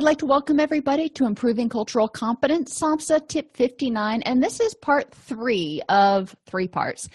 [0.00, 4.72] I'd like to welcome everybody to Improving Cultural Competence, SAMHSA Tip 59, and this is
[4.72, 7.06] part three of three parts.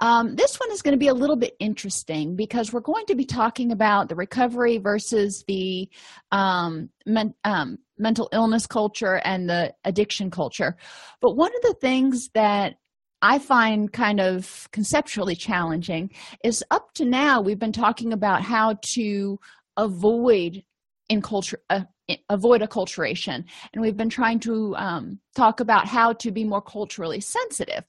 [0.00, 3.14] Um, this one is going to be a little bit interesting because we're going to
[3.14, 5.88] be talking about the recovery versus the
[6.32, 10.76] um, men, um, mental illness culture and the addiction culture.
[11.20, 12.74] But one of the things that
[13.22, 16.10] I find kind of conceptually challenging
[16.42, 19.38] is up to now we've been talking about how to
[19.76, 20.64] avoid
[21.08, 21.82] in culture uh,
[22.28, 27.20] avoid acculturation and we've been trying to um, talk about how to be more culturally
[27.20, 27.84] sensitive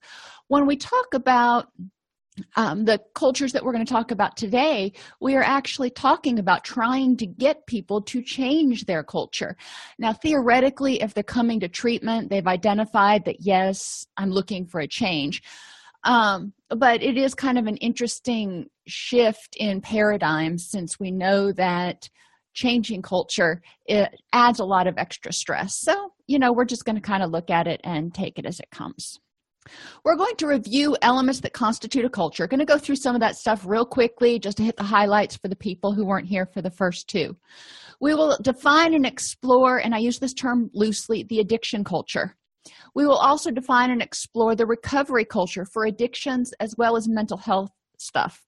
[0.47, 1.67] when we talk about
[2.55, 6.63] um, the cultures that we're going to talk about today, we are actually talking about
[6.63, 9.55] trying to get people to change their culture.
[9.99, 14.87] Now, theoretically, if they're coming to treatment, they've identified that, yes, I'm looking for a
[14.87, 15.43] change.
[16.03, 22.09] Um, but it is kind of an interesting shift in paradigm since we know that
[22.53, 25.79] changing culture it adds a lot of extra stress.
[25.79, 28.45] So you know we're just going to kind of look at it and take it
[28.45, 29.19] as it comes.
[30.03, 32.47] We're going to review elements that constitute a culture.
[32.47, 35.37] Going to go through some of that stuff real quickly just to hit the highlights
[35.37, 37.35] for the people who weren't here for the first two.
[38.01, 42.35] We will define and explore and i use this term loosely the addiction culture.
[42.95, 47.37] We will also define and explore the recovery culture for addictions as well as mental
[47.37, 48.41] health stuff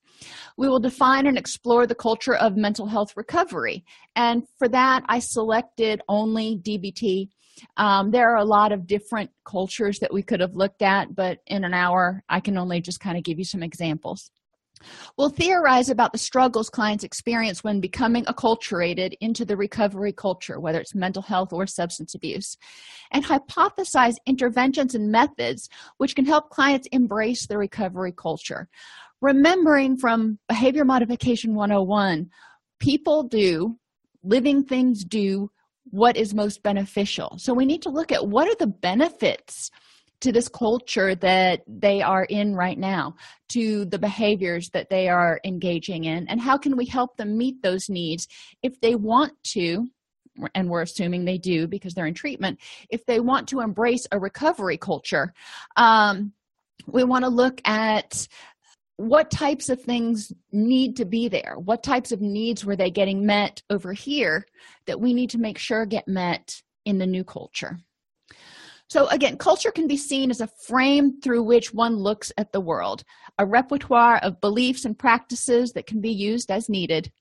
[0.58, 3.84] we will define and explore the culture of mental health recovery.
[4.16, 7.30] And for that, I selected only DBT.
[7.78, 11.40] Um, there are a lot of different cultures that we could have looked at, but
[11.48, 14.30] in an hour, I can only just kind of give you some examples.
[15.18, 20.80] We'll theorize about the struggles clients experience when becoming acculturated into the recovery culture, whether
[20.80, 22.58] it's mental health or substance abuse,
[23.12, 28.68] and hypothesize interventions and methods which can help clients embrace the recovery culture.
[29.22, 32.30] Remembering from behavior modification 101
[32.80, 33.78] people do
[34.24, 35.50] living things do
[35.92, 37.36] what is most beneficial.
[37.38, 39.70] So we need to look at what are the benefits
[40.22, 43.16] to this culture that they are in right now
[43.50, 47.62] to the behaviors that they are engaging in and how can we help them meet
[47.62, 48.28] those needs
[48.64, 49.88] if they want to
[50.54, 52.60] and we're assuming they do because they're in treatment
[52.90, 55.34] if they want to embrace a recovery culture.
[55.76, 56.34] Um,
[56.88, 58.28] we want to look at
[58.98, 63.26] what types of things need to be there what types of needs were they getting
[63.26, 64.46] met over here
[64.88, 67.78] that we need to make sure get met in the new culture
[68.90, 72.62] so again culture can be seen as a frame through which one looks at the
[72.62, 73.04] world
[73.38, 77.12] a repertoire of beliefs and practices that can be used as needed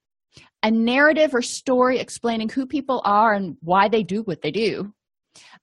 [0.62, 4.92] a narrative or story explaining who people are and why they do what they do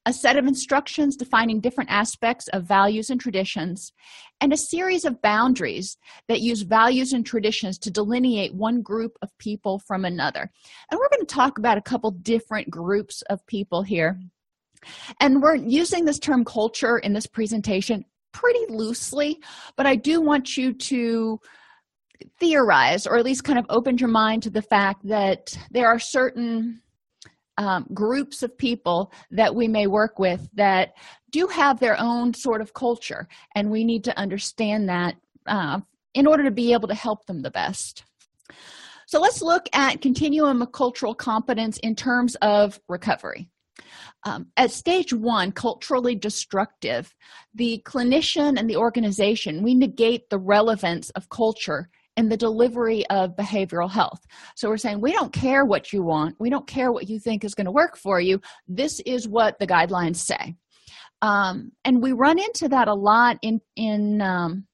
[0.05, 3.93] a set of instructions defining different aspects of values and traditions,
[4.39, 5.97] and a series of boundaries
[6.27, 10.51] that use values and traditions to delineate one group of people from another.
[10.89, 14.19] And we're going to talk about a couple different groups of people here.
[15.19, 19.39] And we're using this term culture in this presentation pretty loosely,
[19.75, 21.39] but I do want you to
[22.39, 25.99] theorize or at least kind of open your mind to the fact that there are
[25.99, 26.81] certain
[27.57, 30.93] um, groups of people that we may work with that
[31.31, 35.15] do have their own sort of culture, and we need to understand that
[35.47, 35.79] uh,
[36.13, 38.03] in order to be able to help them the best.
[39.07, 43.49] So let's look at continuum of cultural competence in terms of recovery.
[44.23, 47.13] Um, at stage one, culturally destructive,
[47.53, 53.35] the clinician and the organization, we negate the relevance of culture in the delivery of
[53.35, 54.19] behavioral health.
[54.55, 57.43] So we're saying we don't care what you want, we don't care what you think
[57.43, 58.41] is going to work for you.
[58.67, 60.55] This is what the guidelines say.
[61.21, 64.65] Um, and we run into that a lot in in um,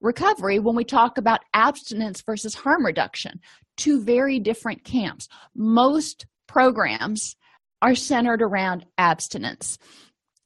[0.00, 3.40] recovery when we talk about abstinence versus harm reduction
[3.76, 7.36] two very different camps most programs
[7.82, 9.78] are centered around abstinence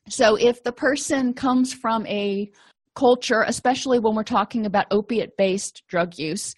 [0.09, 2.50] So, if the person comes from a
[2.97, 6.55] culture, especially when we're talking about opiate based drug use,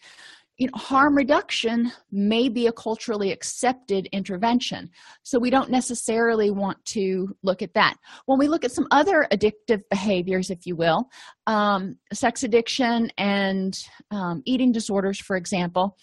[0.59, 4.91] you know, harm reduction may be a culturally accepted intervention.
[5.23, 7.95] So we don't necessarily want to look at that.
[8.27, 11.09] When we look at some other addictive behaviors, if you will,
[11.47, 13.79] um, sex addiction and
[14.11, 15.97] um, eating disorders, for example,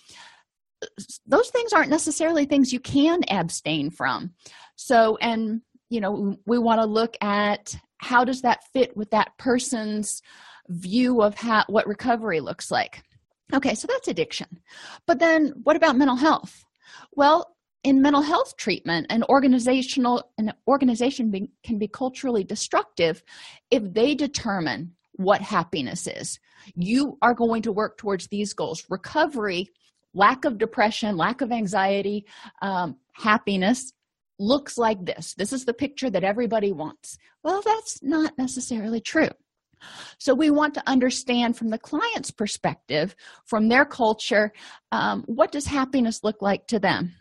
[1.25, 4.31] those things aren't necessarily things you can abstain from.
[4.75, 9.37] So, and, you know, we want to look at how does that fit with that
[9.37, 10.21] person's
[10.69, 13.03] view of how, what recovery looks like
[13.53, 14.47] Okay, so that's addiction.
[15.05, 16.65] But then what about mental health?
[17.13, 23.23] Well, in mental health treatment, an organizational an organization be, can be culturally destructive
[23.69, 26.39] if they determine what happiness is.
[26.75, 28.83] You are going to work towards these goals.
[28.89, 29.69] Recovery,
[30.15, 32.25] lack of depression, lack of anxiety,
[32.63, 33.93] um, happiness
[34.39, 35.33] looks like this.
[35.35, 37.17] This is the picture that everybody wants.
[37.43, 39.29] Well, that's not necessarily true.
[40.17, 43.15] So, we want to understand from the client's perspective,
[43.45, 44.51] from their culture,
[44.91, 47.13] um, what does happiness look like to them?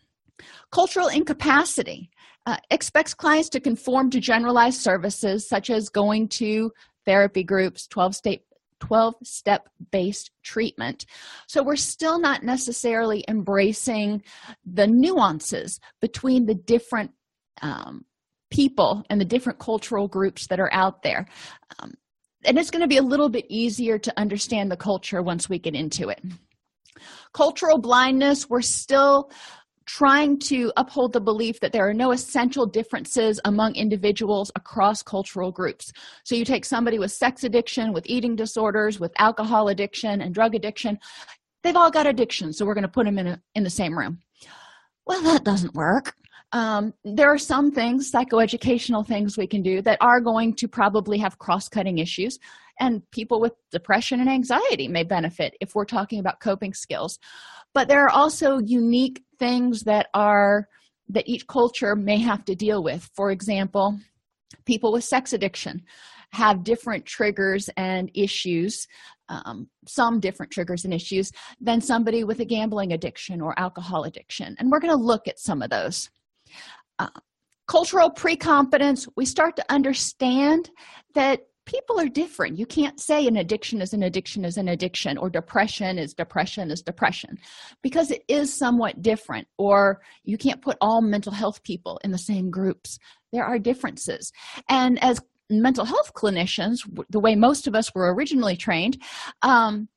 [0.71, 2.11] Cultural incapacity
[2.47, 6.73] uh, expects clients to conform to generalized services such as going to
[7.05, 8.43] therapy groups, 12 state
[8.87, 11.07] 12 step based treatment.
[11.47, 14.23] So we're still not necessarily embracing
[14.65, 17.13] the nuances between the different
[17.63, 18.05] um,
[18.51, 21.27] people and the different cultural groups that are out there.
[21.79, 21.95] Um,
[22.45, 25.59] and it's going to be a little bit easier to understand the culture once we
[25.59, 26.21] get into it.
[27.33, 29.31] Cultural blindness, we're still
[29.87, 35.53] trying to uphold the belief that there are no essential differences among individuals across cultural
[35.53, 35.93] groups.
[36.25, 40.55] So you take somebody with sex addiction, with eating disorders, with alcohol addiction and drug
[40.55, 40.99] addiction,
[41.63, 43.99] they've all got addiction, so we're going to put them in a, in the same
[43.99, 44.21] room.
[45.07, 46.15] Well, that doesn't work
[46.55, 51.19] um, there are some things psychoeducational things we can do that are going to probably
[51.19, 52.39] have cross-cutting issues
[52.79, 57.19] and people with depression and anxiety may benefit if we're talking about coping skills.
[57.75, 60.69] But there are also unique things that are
[61.09, 63.11] that each culture may have to deal with.
[63.15, 63.99] For example
[64.65, 65.83] people with sex addiction
[66.31, 68.87] have different triggers and issues
[69.29, 74.55] um, some different triggers and issues than somebody with a gambling addiction or alcohol addiction
[74.59, 76.09] and we're going to look at some of those
[76.99, 77.08] uh,
[77.67, 80.70] cultural precompetence, we start to understand
[81.14, 82.58] that people are different.
[82.58, 86.70] You can't say an addiction is an addiction is an addiction, or depression is depression
[86.70, 87.38] is depression,
[87.82, 89.49] because it is somewhat different.
[89.56, 92.99] Or you can't put all mental health people in the same groups.
[93.32, 94.31] There are differences.
[94.69, 95.20] And as
[95.50, 96.79] mental health clinicians,
[97.11, 99.02] the way most of us were originally trained,
[99.43, 99.88] um,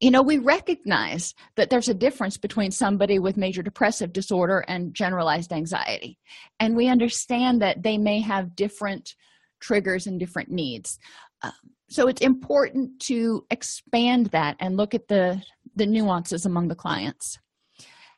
[0.00, 4.94] you know we recognize that there's a difference between somebody with major depressive disorder and
[4.94, 6.18] generalized anxiety.
[6.60, 9.14] And we understand that they may have different
[9.60, 10.98] triggers and different needs.
[11.42, 11.52] Um,
[11.88, 15.42] so it's important to expand that and look at the
[15.74, 17.38] the nuances among the clients.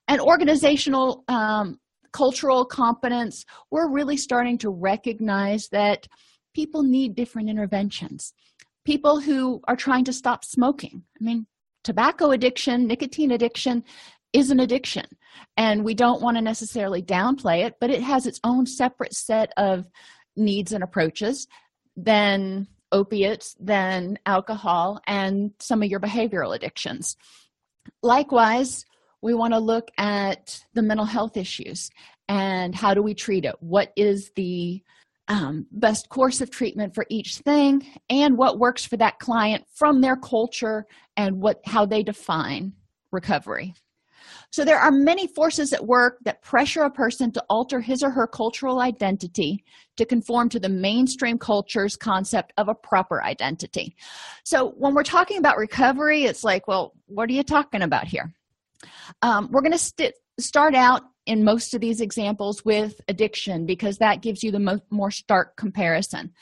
[0.08, 1.78] And organizational um,
[2.12, 6.08] cultural competence we're really starting to recognize that
[6.54, 8.32] people need different interventions.
[8.84, 11.04] People who are trying to stop smoking.
[11.20, 11.46] I mean
[11.88, 13.82] tobacco addiction, nicotine addiction
[14.34, 15.06] is an addiction.
[15.56, 19.54] And we don't want to necessarily downplay it, but it has its own separate set
[19.56, 19.86] of
[20.36, 21.46] needs and approaches
[21.96, 27.16] than opiates, than alcohol, and some of your behavioral addictions.
[28.02, 28.84] Likewise,
[29.22, 31.88] we want to look at the mental health issues
[32.28, 33.54] and how do we treat it?
[33.60, 34.82] What is the
[35.28, 40.00] um, best course of treatment for each thing and what works for that client from
[40.00, 42.72] their culture and what how they define
[43.12, 43.74] recovery.
[44.50, 48.10] So there are many forces at work that pressure a person to alter his or
[48.10, 49.64] her cultural identity
[49.96, 53.94] to conform to the mainstream culture's concept of a proper identity.
[54.44, 58.32] So when we're talking about recovery it's like well what are you talking about here?
[59.22, 63.98] Um, we're going to st- start out in most of these examples with addiction because
[63.98, 66.32] that gives you the mo- more stark comparison.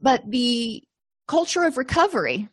[0.00, 0.84] But the
[1.26, 2.48] culture of recovery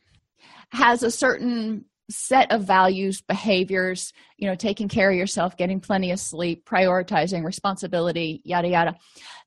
[0.72, 6.10] has a certain set of values, behaviors, you know, taking care of yourself, getting plenty
[6.12, 8.96] of sleep, prioritizing responsibility, yada, yada,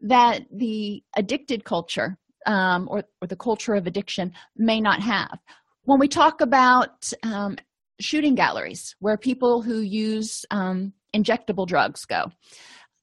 [0.03, 5.39] that the addicted culture um, or, or the culture of addiction may not have.
[5.83, 7.57] When we talk about um,
[7.99, 12.31] shooting galleries where people who use um, injectable drugs go.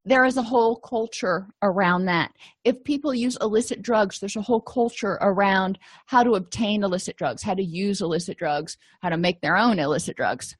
[0.05, 2.31] There is a whole culture around that.
[2.63, 7.43] If people use illicit drugs there's a whole culture around how to obtain illicit drugs
[7.43, 10.55] how to use illicit drugs how to make their own illicit drugs.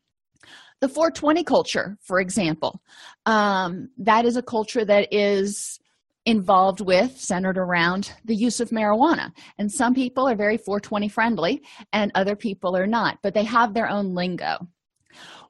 [0.82, 2.82] The 420 culture for example
[3.26, 5.80] um, that is a culture that is
[6.26, 9.32] involved with centered around the use of marijuana.
[9.58, 11.62] And some people are very 420 friendly
[11.94, 14.68] and other people are not but they have their own lingo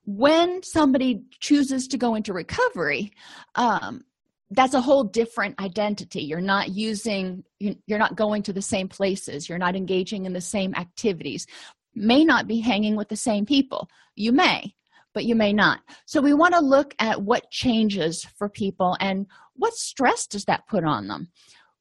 [0.08, 3.12] when somebody chooses to go into recovery
[3.56, 4.04] um,
[4.52, 6.22] that's a whole different identity.
[6.22, 9.50] You're not using you're not going to the same places.
[9.50, 11.48] You're not engaging in the same activities.
[11.94, 13.90] May not be hanging with the same people.
[14.16, 14.74] You may
[15.14, 15.80] but you may not.
[16.06, 20.68] So we want to look at what changes for people and what stress does that
[20.68, 21.30] put on them.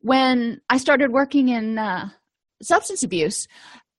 [0.00, 2.08] When i started working in uh,
[2.62, 3.46] substance abuse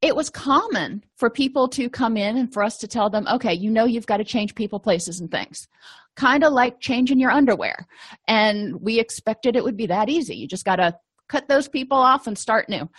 [0.01, 3.53] it was common for people to come in and for us to tell them okay
[3.53, 5.67] you know you've got to change people places and things.
[6.15, 7.87] Kind of like changing your underwear.
[8.27, 10.35] And we expected it would be that easy.
[10.35, 10.95] You just got to
[11.29, 12.89] cut those people off and start new.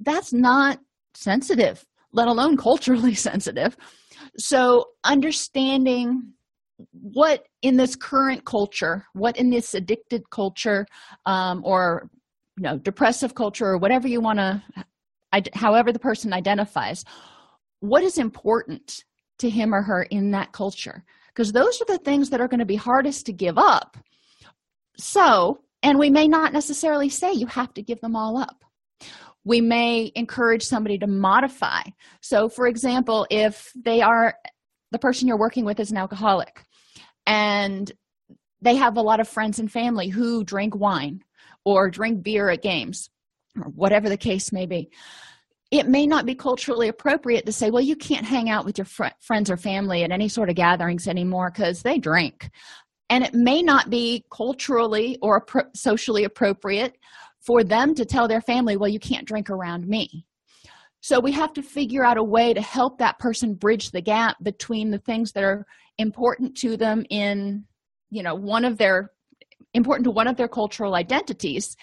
[0.00, 0.80] That's not
[1.14, 1.84] sensitive
[2.14, 3.76] let alone culturally sensitive.
[4.38, 6.32] So understanding
[6.90, 10.84] what in this current culture what in this addicted culture
[11.24, 12.10] um, or
[12.56, 14.60] you know depressive culture or whatever you want to
[15.54, 17.04] however the person identifies
[17.80, 19.04] what is important
[19.38, 21.04] to him or her in that culture?
[21.28, 23.96] Because those are the things that are going to be hardest to give up.
[24.96, 28.64] So and we may not necessarily say you have to give them all up.
[29.44, 31.82] We may encourage somebody to modify.
[32.22, 34.36] So for example if they are
[34.92, 36.64] the person you're working with is an alcoholic
[37.26, 37.90] and
[38.60, 41.22] they have a lot of friends and family who drink wine
[41.64, 43.10] or drink beer at games
[43.58, 44.90] or whatever the case may be
[45.70, 48.84] it may not be culturally appropriate to say well you can't hang out with your
[48.84, 52.50] fr- friends or family at any sort of gatherings anymore because they drink
[53.10, 55.44] and it may not be culturally or
[55.74, 56.96] socially appropriate
[57.40, 60.26] for them to tell their family, well, you can't drink around me.
[61.00, 64.36] So we have to figure out a way to help that person bridge the gap
[64.42, 65.66] between the things that are
[65.98, 67.64] important to them in,
[68.10, 69.10] you know, one of their
[69.74, 71.76] important to one of their cultural identities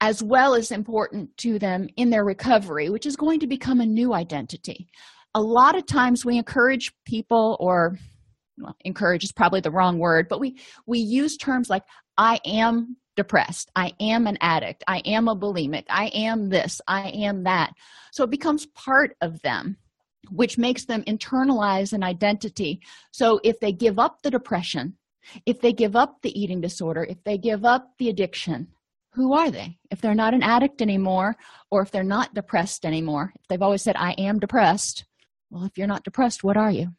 [0.00, 3.86] as well as important to them in their recovery, which is going to become a
[3.86, 4.88] new identity.
[5.34, 7.98] A lot of times we encourage people or
[8.58, 11.82] well, encourage is probably the wrong word, but we we use terms like
[12.18, 13.70] I am depressed.
[13.76, 14.82] I am an addict.
[14.86, 15.84] I am a bulimic.
[15.88, 16.80] I am this.
[16.86, 17.72] I am that.
[18.12, 19.76] So it becomes part of them
[20.30, 22.78] which makes them internalize an identity.
[23.10, 24.98] So if they give up the depression
[25.46, 28.68] if they give up the eating disorder if they give up the addiction
[29.12, 31.36] who are they if they're not an addict anymore
[31.70, 35.04] or if they're not depressed anymore if they've always said i am depressed
[35.50, 36.92] well if you're not depressed what are you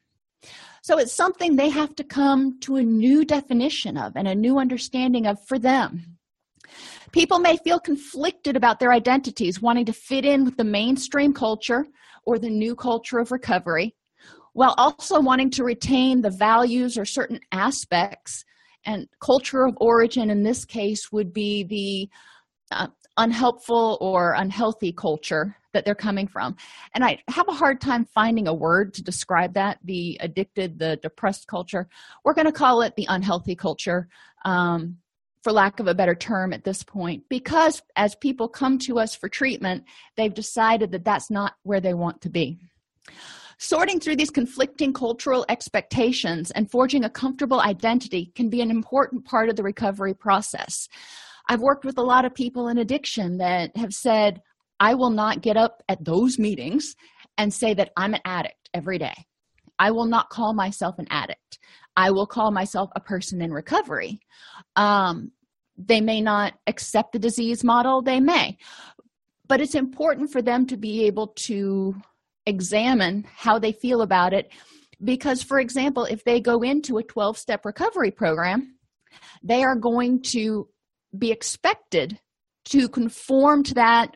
[0.84, 4.58] so it's something they have to come to a new definition of and a new
[4.58, 6.18] understanding of for them.
[7.12, 11.86] People may feel conflicted about their identities, wanting to fit in with the mainstream culture
[12.26, 13.96] or the new culture of recovery,
[14.54, 18.44] while also wanting to retain the values or certain aspects.
[18.86, 22.10] And culture of origin in this case would be the
[22.72, 26.56] uh, unhelpful or unhealthy culture that they're coming from.
[26.94, 30.98] And I have a hard time finding a word to describe that the addicted, the
[31.02, 31.88] depressed culture.
[32.24, 34.08] We're going to call it the unhealthy culture.
[34.44, 34.98] Um,
[35.44, 39.16] for lack of a better term at this point, because as people come to us
[39.16, 39.86] for treatment,
[40.16, 42.60] they've decided that that's not where they want to be.
[43.64, 49.24] Sorting through these conflicting cultural expectations and forging a comfortable identity can be an important
[49.24, 50.88] part of the recovery process.
[51.48, 54.42] I've worked with a lot of people in addiction that have said,
[54.80, 56.96] I will not get up at those meetings
[57.38, 59.14] and say that I'm an addict every day.
[59.78, 61.60] I will not call myself an addict.
[61.96, 64.22] I will call myself a person in recovery.
[64.76, 65.34] Um,
[65.78, 68.58] they may not accept the disease model, they may.
[69.48, 71.94] But it's important for them to be able to
[72.46, 74.52] examine how they feel about it.
[75.04, 78.76] Because, for example, if they go into a 12 step recovery program,
[79.44, 80.68] they are going to
[81.18, 82.20] be expected
[82.66, 84.16] to conform to that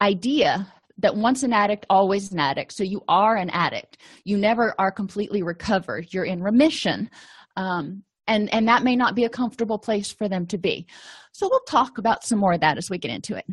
[0.00, 0.66] idea
[0.98, 2.72] that once an addict always an addict.
[2.72, 3.98] So you are an addict.
[4.24, 6.12] You never are completely recovered.
[6.12, 7.10] You're in remission.
[7.56, 10.86] Um, and and that may not be a comfortable place for them to be.
[11.32, 13.44] So we'll talk about some more of that as we get into it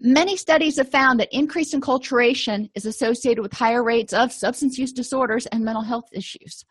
[0.00, 4.78] many studies have found that increase in enculturation is associated with higher rates of substance
[4.78, 6.64] use disorders and mental health issues.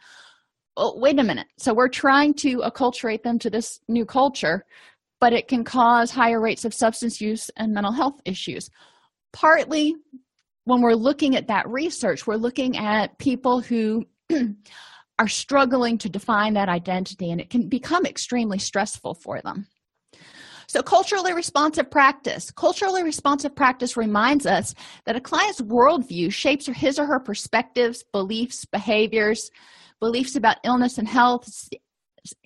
[0.78, 1.48] Well, wait a minute.
[1.58, 4.66] So we're trying to acculturate them to this new culture
[5.22, 8.70] but it can cause higher rates of substance use and mental health issues.
[9.32, 9.96] Partly
[10.66, 14.06] when we're looking at that research we're looking at people who
[15.20, 19.68] are struggling to define that identity and it can become extremely stressful for them
[20.72, 22.50] so, culturally responsive practice.
[22.50, 24.74] Culturally responsive practice reminds us
[25.06, 29.52] that a client's worldview shapes his or her perspectives, beliefs, behaviors,
[30.00, 31.68] beliefs about illness and health,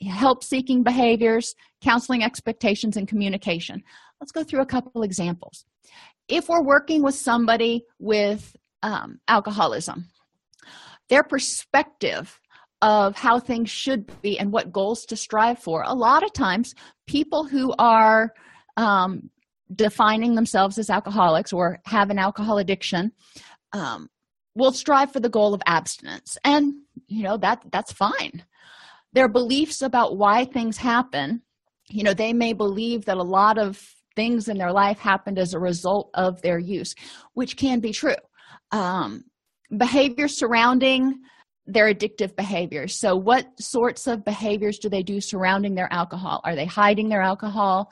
[0.07, 1.53] help seeking behaviors,
[1.83, 3.83] counseling expectations, and communication.
[4.19, 5.63] Let's go through a couple examples.
[6.27, 10.05] If we're working with somebody with um, alcoholism,
[11.09, 12.39] their perspective
[12.85, 16.75] of how things should be and what goals to strive for, a lot of times
[17.07, 18.31] people who are
[18.77, 19.31] um,
[19.75, 23.11] defining themselves as alcoholics or have an alcohol addiction
[23.73, 24.07] um,
[24.53, 26.37] will strive for the goal of abstinence.
[26.43, 26.75] And
[27.07, 28.45] you know that that's fine.
[29.13, 31.41] Their beliefs about why things happen
[31.89, 33.81] you know they may believe that a lot of
[34.15, 36.95] things in their life happened as a result of their use
[37.33, 38.15] which can be true.
[38.71, 39.25] Um,
[39.75, 41.19] behavior surrounding
[41.67, 42.95] their addictive behaviors.
[42.95, 46.41] So what sorts of behaviors do they do surrounding their alcohol?
[46.43, 47.91] Are they hiding their alcohol?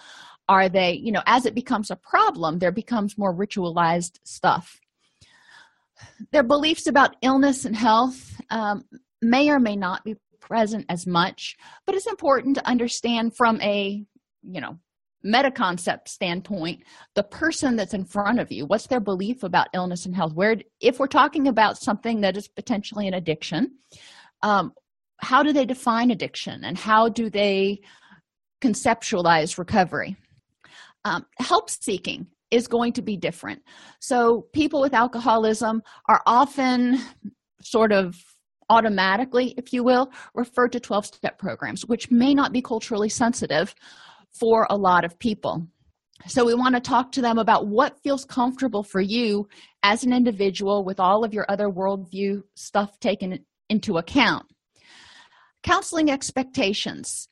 [0.49, 4.79] Are they you know as it becomes a problem there becomes more ritualized stuff.
[6.31, 8.83] Their beliefs about illness and health um,
[9.21, 14.03] may or may not be present as much but it's important to understand from a
[14.43, 14.77] you know
[15.23, 16.81] meta concept standpoint
[17.15, 20.57] the person that's in front of you what's their belief about illness and health where
[20.81, 23.71] if we're talking about something that is potentially an addiction
[24.41, 24.73] um,
[25.17, 27.79] how do they define addiction and how do they
[28.61, 30.15] conceptualize recovery
[31.05, 33.61] um, help seeking is going to be different.
[33.99, 36.99] So, people with alcoholism are often
[37.61, 38.15] sort of
[38.69, 43.73] automatically, if you will, referred to 12 step programs, which may not be culturally sensitive
[44.33, 45.67] for a lot of people.
[46.27, 49.47] So, we want to talk to them about what feels comfortable for you
[49.83, 54.45] as an individual with all of your other worldview stuff taken into account.
[55.63, 57.27] Counseling expectations.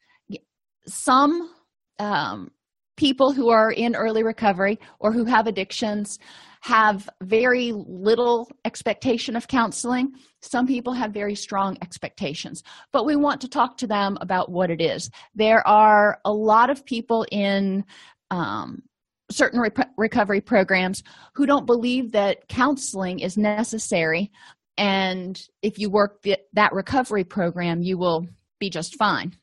[0.88, 1.52] Some
[2.00, 2.52] um,
[2.98, 6.20] people who are in early recovery or who have addictions
[6.62, 10.14] have very little expectation of counseling.
[10.42, 14.70] Some people have very strong expectations, but we want to talk to them about what
[14.70, 15.10] it is.
[15.34, 17.84] There are a lot of people in
[18.30, 18.84] um,
[19.32, 21.04] certain re- recovery programs
[21.34, 24.32] who don't believe that counseling is necessary,
[24.78, 28.28] and if you work that recovery program, you will
[28.60, 29.36] be just fine.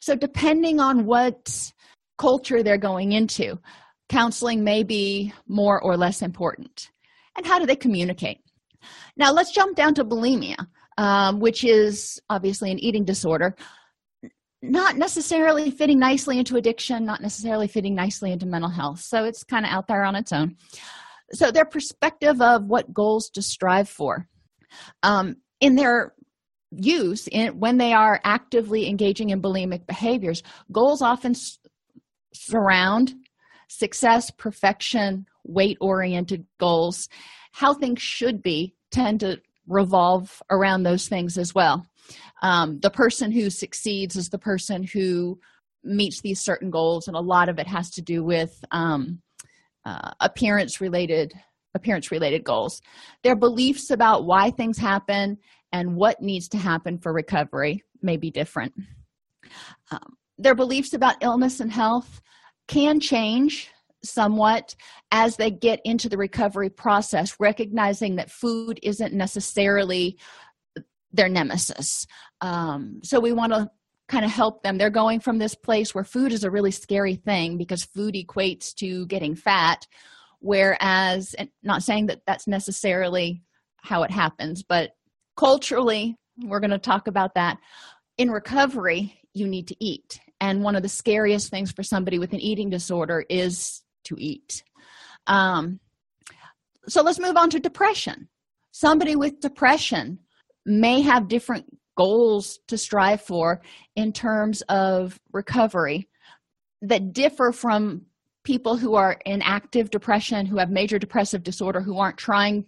[0.00, 1.72] So, depending on what
[2.18, 3.58] culture they're going into.
[4.08, 6.90] Counseling may be more or less important.
[7.36, 8.38] And how do they communicate?
[9.16, 10.56] Now, let's jump down to bulimia,
[10.96, 13.56] um, which is obviously an eating disorder,
[14.62, 19.00] not necessarily fitting nicely into addiction, not necessarily fitting nicely into mental health.
[19.00, 20.56] So it's kind of out there on its own.
[21.32, 24.28] So, their perspective of what goals to strive for.
[25.02, 26.14] Um, in their
[26.70, 30.42] use in when they are actively engaging in bulimic behaviors
[30.72, 31.34] goals often
[32.34, 33.14] surround
[33.68, 37.08] success, perfection, weight oriented goals,
[37.52, 41.86] how things should be tend to revolve around those things as well.
[42.42, 45.38] Um, the person who succeeds is the person who
[45.82, 49.20] meets these certain goals, and a lot of it has to do with um,
[49.84, 51.32] uh, appearance related
[51.74, 52.80] appearance related goals.
[53.22, 55.36] Their beliefs about why things happen
[55.72, 58.72] and what needs to happen for recovery may be different.
[59.90, 62.22] Um, their beliefs about illness and health
[62.68, 63.70] can change
[64.02, 64.74] somewhat
[65.10, 70.18] as they get into the recovery process, recognizing that food isn't necessarily
[71.12, 72.06] their nemesis.
[72.40, 73.70] Um, so we want to
[74.08, 74.78] kind of help them.
[74.78, 78.74] They're going from this place where food is a really scary thing because food equates
[78.76, 79.86] to getting fat,
[80.40, 83.42] whereas, not saying that that's necessarily
[83.78, 84.90] how it happens, but
[85.36, 87.58] culturally, we're going to talk about that.
[88.18, 92.32] In recovery, you need to eat and one of the scariest things for somebody with
[92.32, 94.62] an eating disorder is to eat.
[95.26, 95.80] Um,
[96.88, 98.28] so let's move on to depression.
[98.72, 100.18] Somebody with depression
[100.64, 101.64] may have different
[101.96, 103.62] goals to strive for
[103.94, 106.08] in terms of recovery
[106.82, 108.02] that differ from
[108.44, 112.64] people who are in active depression who have major depressive disorder who aren't trying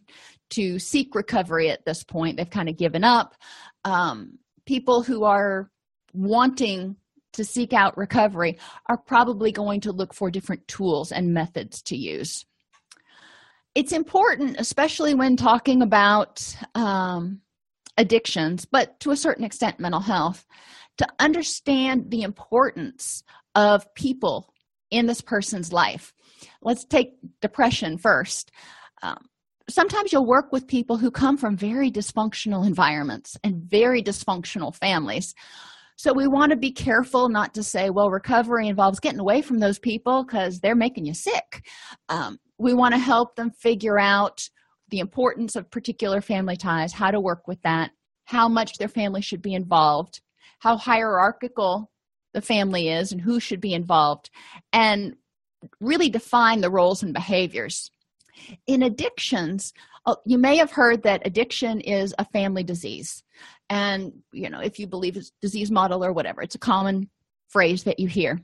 [0.50, 2.36] to seek recovery at this point.
[2.36, 3.34] They've kind of given up.
[3.84, 5.70] Um, people who are
[6.12, 6.96] wanting
[7.38, 11.96] to seek out recovery are probably going to look for different tools and methods to
[11.96, 12.44] use.
[13.74, 17.40] It's important, especially when talking about um,
[17.96, 20.46] addictions, but to a certain extent, mental health,
[20.98, 23.22] to understand the importance
[23.54, 24.52] of people
[24.90, 26.12] in this person's life.
[26.60, 28.50] Let's take depression first.
[29.02, 29.28] Um,
[29.70, 35.34] sometimes you'll work with people who come from very dysfunctional environments and very dysfunctional families
[35.98, 39.58] so we want to be careful not to say, well, recovery involves getting away from
[39.58, 41.66] those people because they're making you sick.
[42.08, 44.48] Um, we want to help them figure out
[44.90, 47.90] the importance of particular family ties, how to work with that,
[48.26, 50.20] how much their family should be involved,
[50.60, 51.90] how hierarchical
[52.32, 54.30] the family is and who should be involved
[54.72, 55.16] and
[55.80, 57.90] really define the roles and behaviors
[58.68, 59.72] in addictions
[60.06, 63.24] uh, you may have heard that addiction is a family disease
[63.70, 67.08] and you know if you believe it's disease model or whatever it's a common
[67.48, 68.40] phrase that you hear.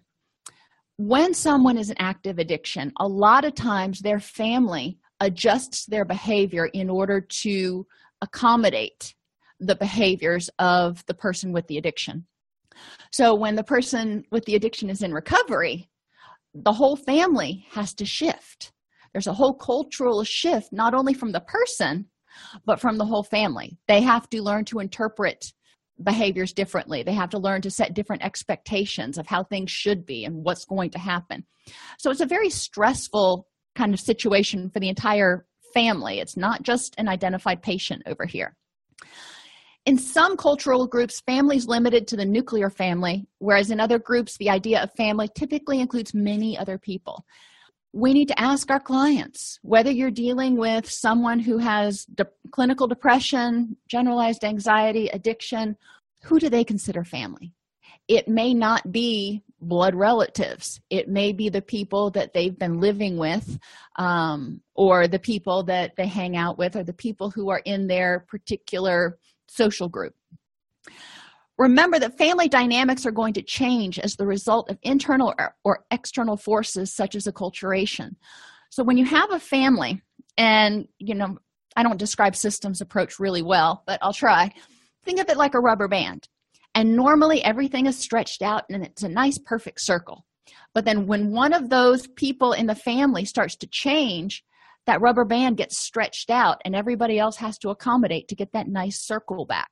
[0.96, 6.66] When someone is an active addiction a lot of times their family adjusts their behavior
[6.66, 7.86] in order to
[8.20, 9.14] accommodate
[9.60, 12.26] the behaviors of the person with the addiction.
[13.12, 15.88] So when the person with the addiction is in recovery
[16.54, 18.72] the whole family has to shift.
[19.12, 22.06] There's a whole cultural shift not only from the person
[22.64, 23.78] but from the whole family.
[23.88, 25.52] They have to learn to interpret
[26.02, 27.02] behaviors differently.
[27.02, 30.64] They have to learn to set different expectations of how things should be and what's
[30.64, 31.44] going to happen.
[31.98, 36.20] So it's a very stressful kind of situation for the entire family.
[36.20, 38.56] It's not just an identified patient over here.
[39.86, 44.38] In some cultural groups family is limited to the nuclear family whereas in other groups
[44.38, 47.26] the idea of family typically includes many other people
[47.94, 52.88] we need to ask our clients whether you're dealing with someone who has de- clinical
[52.88, 55.76] depression, generalized anxiety, addiction,
[56.24, 57.52] who do they consider family?
[58.08, 63.16] It may not be blood relatives, it may be the people that they've been living
[63.16, 63.58] with,
[63.96, 67.86] um, or the people that they hang out with, or the people who are in
[67.86, 70.14] their particular social group.
[71.56, 76.36] Remember that family dynamics are going to change as the result of internal or, external
[76.36, 78.16] forces such as acculturation.
[78.70, 80.02] So when you have a family,
[80.36, 81.38] and you know,
[81.76, 84.52] I don't describe systems approach really well, but I'll try.
[85.04, 86.28] Think of it like a rubber band.
[86.74, 90.26] And normally everything is stretched out and it's a nice perfect circle.
[90.72, 94.44] But then when one of those people in the family starts to change,
[94.86, 98.68] that rubber band gets stretched out and everybody else has to accommodate to get that
[98.68, 99.70] nice circle back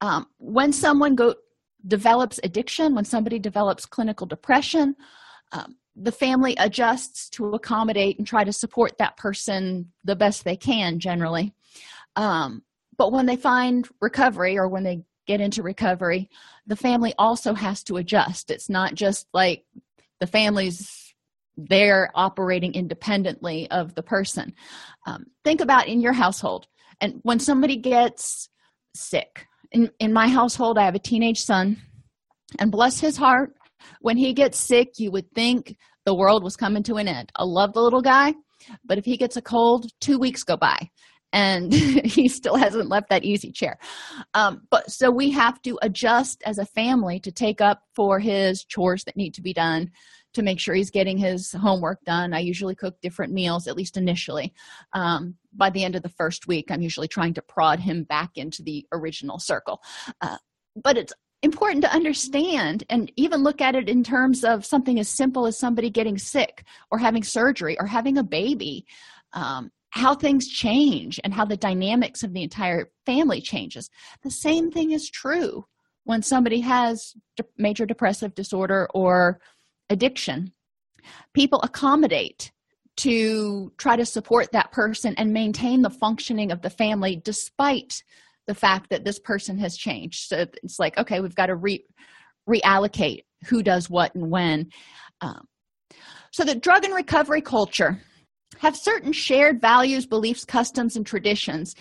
[0.00, 1.34] um, when someone go
[1.86, 4.96] develops addiction when somebody develops clinical depression
[5.52, 10.56] um, the family adjusts to accommodate and try to support that person the best they
[10.56, 11.54] can generally.
[12.16, 12.62] Um,
[12.98, 16.30] but when they find recovery or when they get into recovery
[16.66, 18.50] the family also has to adjust.
[18.50, 19.64] It's not just like
[20.20, 21.02] the family's
[21.58, 24.52] they're operating independently of the person.
[25.06, 26.66] Um, think about in your household
[27.00, 28.50] and when somebody gets
[29.00, 29.46] sick.
[29.72, 31.76] In in my household i have a teenage son
[32.58, 33.54] and bless his heart
[34.00, 37.32] when he gets sick you would think the world was coming to an end.
[37.34, 38.34] I love the little guy
[38.84, 40.90] but if he gets a cold two weeks go by
[41.32, 41.72] and
[42.04, 43.78] he still hasn't left that easy chair.
[44.34, 48.64] Um, but so we have to adjust as a family to take up for his
[48.64, 49.90] chores that need to be done
[50.36, 52.32] to make sure he's getting his homework done.
[52.32, 54.54] I usually cook different meals, at least initially.
[54.92, 58.30] Um, by the end of the first week, I'm usually trying to prod him back
[58.36, 59.82] into the original circle.
[60.20, 60.36] Uh,
[60.82, 65.08] but it's important to understand and even look at it in terms of something as
[65.08, 68.86] simple as somebody getting sick or having surgery or having a baby.
[69.32, 73.88] Um, how things change and how the dynamics of the entire family changes.
[74.22, 75.64] The same thing is true
[76.04, 77.14] when somebody has
[77.56, 79.40] major depressive disorder or
[79.90, 80.52] addiction.
[81.34, 82.52] People accommodate
[82.98, 88.02] to try to support that person and maintain the functioning of the family despite
[88.46, 90.28] the fact that this person has changed.
[90.28, 91.84] So it's like okay we've got to re-
[92.48, 94.70] reallocate who does what and when.
[95.20, 95.46] Um,
[96.32, 98.00] so the drug and recovery culture
[98.58, 101.74] have certain shared values beliefs customs and traditions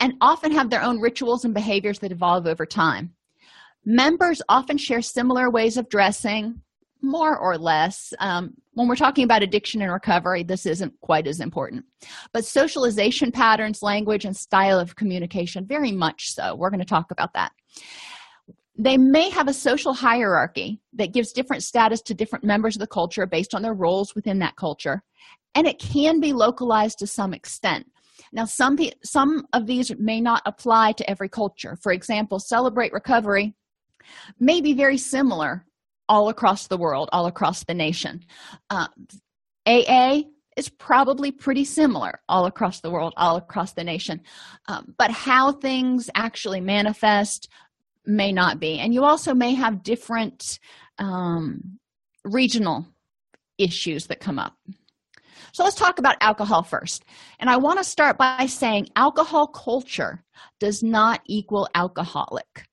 [0.00, 3.12] and often have their own rituals and behaviors that evolve over time.
[3.84, 6.60] Members often share similar ways of dressing
[7.06, 11.40] more or less um, when we're talking about addiction and recovery this isn't quite as
[11.40, 11.84] important.
[12.32, 16.54] But socialization patterns language and style of communication very much so.
[16.54, 17.52] We're going to talk about that.
[18.78, 22.86] They may have a social hierarchy that gives different status to different members of the
[22.86, 25.02] culture based on their roles within that culture
[25.56, 27.86] and it can be localized to some extent.
[28.32, 31.76] Now some some of these may not apply to every culture.
[31.82, 33.54] For example celebrate recovery
[34.38, 35.64] may be very similar
[36.08, 38.24] all across the world, all across the nation.
[38.70, 38.88] Uh,
[39.66, 40.22] AA
[40.56, 44.20] is probably pretty similar all across the world, all across the nation.
[44.68, 47.48] Um, but how things actually manifest
[48.06, 48.78] may not be.
[48.78, 50.58] And you also may have different
[50.98, 51.78] um,
[52.24, 52.86] regional
[53.58, 54.54] issues that come up.
[55.52, 57.04] So let's talk about alcohol first.
[57.38, 60.22] And I want to start by saying alcohol culture
[60.60, 62.66] does not equal alcoholic.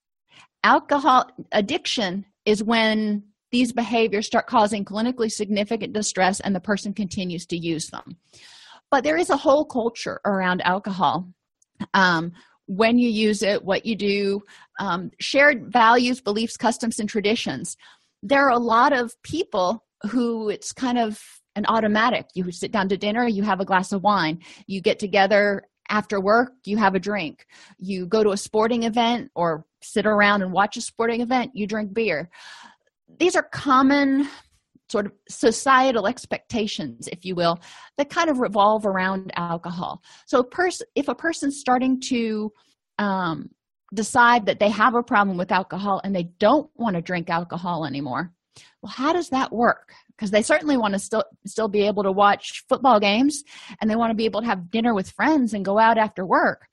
[0.63, 7.45] Alcohol addiction is when these behaviors start causing clinically significant distress and the person continues
[7.45, 8.17] to use them.
[8.89, 11.27] But there is a whole culture around alcohol.
[11.93, 12.31] Um,
[12.65, 14.41] when you use it what you do
[14.79, 17.77] um, shared values beliefs customs and traditions.
[18.21, 21.21] There are a lot of people who it's kind of
[21.55, 22.27] an automatic.
[22.33, 26.19] You sit down to dinner you have a glass of wine you get together after
[26.19, 27.45] work you have a drink.
[27.77, 31.67] You go to a sporting event or sit around and watch a sporting event you
[31.67, 32.29] drink beer.
[33.19, 34.27] These are common
[34.89, 37.59] sort of societal expectations if you will
[37.97, 40.01] that kind of revolve around alcohol.
[40.25, 42.51] So a person if a person's starting to
[42.97, 43.49] um,
[43.93, 47.85] decide that they have a problem with alcohol and they don't want to drink alcohol
[47.85, 48.33] anymore
[48.81, 52.11] well how does that work because they certainly want to still still be able to
[52.11, 53.43] watch football games
[53.81, 56.25] and they want to be able to have dinner with friends and go out after
[56.25, 56.69] work.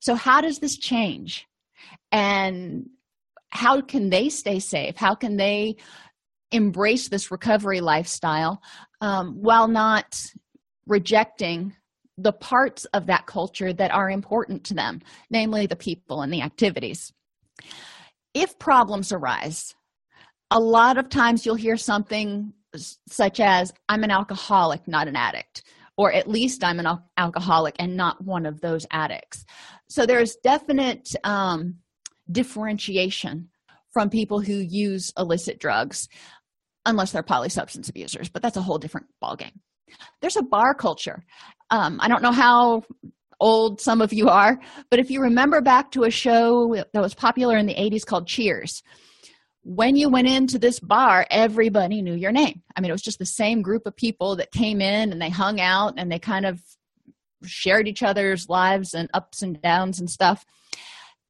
[0.00, 1.46] So how does this change?
[2.10, 2.90] And
[3.48, 4.96] how can they stay safe?
[4.98, 5.76] How can they
[6.50, 8.60] embrace this recovery lifestyle
[9.00, 10.22] um, while not
[10.86, 11.74] rejecting
[12.18, 15.00] the parts of that culture that are important to them,
[15.30, 17.10] namely the people and the activities.
[18.34, 19.74] If problems arise,
[20.50, 22.52] a lot of times you'll hear something
[23.08, 25.62] such as, I'm an alcoholic, not an addict,
[25.96, 29.44] or at least I'm an al- alcoholic and not one of those addicts.
[29.88, 31.76] So there's definite um,
[32.30, 33.48] differentiation
[33.92, 36.08] from people who use illicit drugs,
[36.86, 39.52] unless they're polysubstance abusers, but that's a whole different ballgame.
[40.20, 41.22] There's a bar culture.
[41.70, 42.84] Um, I don't know how
[43.38, 44.58] old some of you are,
[44.88, 48.26] but if you remember back to a show that was popular in the 80s called
[48.26, 48.82] Cheers,
[49.64, 52.62] when you went into this bar, everybody knew your name.
[52.76, 55.30] I mean, it was just the same group of people that came in and they
[55.30, 56.60] hung out and they kind of
[57.44, 60.44] shared each other's lives and ups and downs and stuff.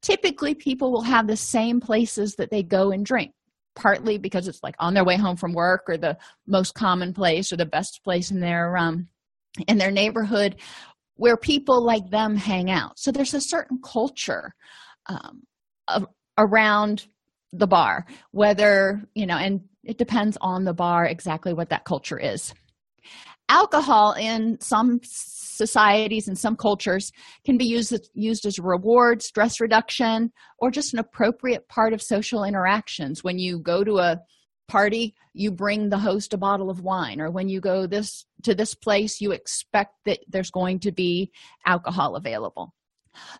[0.00, 3.32] Typically, people will have the same places that they go and drink
[3.74, 6.16] partly because it's like on their way home from work or the
[6.46, 9.08] most common place or the best place in their um
[9.66, 10.56] in their neighborhood
[11.16, 14.54] where people like them hang out so there's a certain culture
[15.06, 15.42] um,
[15.88, 16.06] of,
[16.38, 17.06] around
[17.52, 22.18] the bar whether you know and it depends on the bar exactly what that culture
[22.18, 22.54] is.
[23.48, 27.12] Alcohol in some societies and some cultures
[27.44, 32.00] can be used used as a reward stress reduction or just an appropriate part of
[32.00, 33.22] social interactions.
[33.22, 34.20] When you go to a
[34.68, 38.54] party you bring the host a bottle of wine or when you go this to
[38.54, 41.30] this place you expect that there's going to be
[41.66, 42.72] alcohol available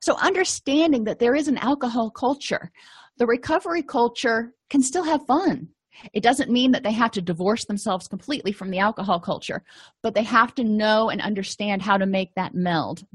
[0.01, 2.71] so understanding that there is an alcohol culture
[3.19, 5.69] the recovery culture can still have fun
[6.13, 9.63] it doesn't mean that they have to divorce themselves completely from the alcohol culture,
[10.03, 13.07] but they have to know and understand how to make that meld.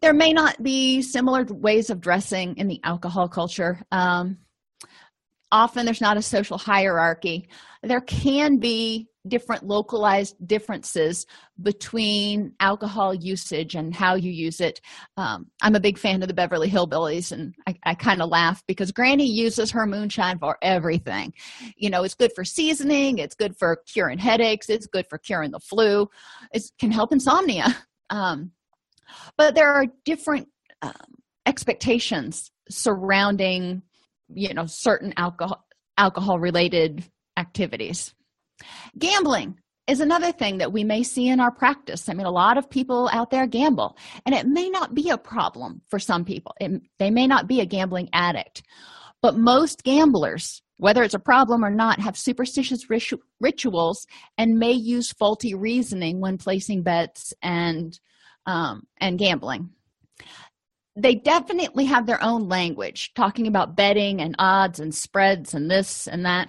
[0.00, 3.82] There may not be similar ways of dressing in the alcohol culture.
[3.90, 4.38] Um,
[5.50, 7.48] often there's not a social hierarchy.
[7.82, 11.26] There can be different localized differences
[11.62, 14.80] between alcohol usage and how you use it.
[15.16, 18.62] Um, I'm a big fan of the Beverly Hillbillies, and I, I kind of laugh
[18.66, 21.32] because Granny uses her moonshine for everything.
[21.76, 25.50] You know, it's good for seasoning, it's good for curing headaches, it's good for curing
[25.50, 26.08] the flu,
[26.52, 27.66] it can help insomnia.
[28.08, 28.52] Um,
[29.36, 30.48] but there are different
[30.80, 30.92] um,
[31.44, 33.82] expectations surrounding,
[34.32, 35.64] you know, certain alcohol
[35.98, 37.02] alcohol related
[37.36, 38.14] activities
[38.98, 42.08] Gambling is another thing that we may see in our practice.
[42.08, 45.18] I mean, a lot of people out there gamble, and it may not be a
[45.18, 46.54] problem for some people.
[46.60, 48.62] It, they may not be a gambling addict,
[49.22, 54.72] but most gamblers, whether it's a problem or not, have superstitious ritu- rituals and may
[54.72, 57.98] use faulty reasoning when placing bets and
[58.46, 59.70] um, and gambling.
[60.98, 66.06] They definitely have their own language, talking about betting and odds and spreads and this
[66.06, 66.48] and that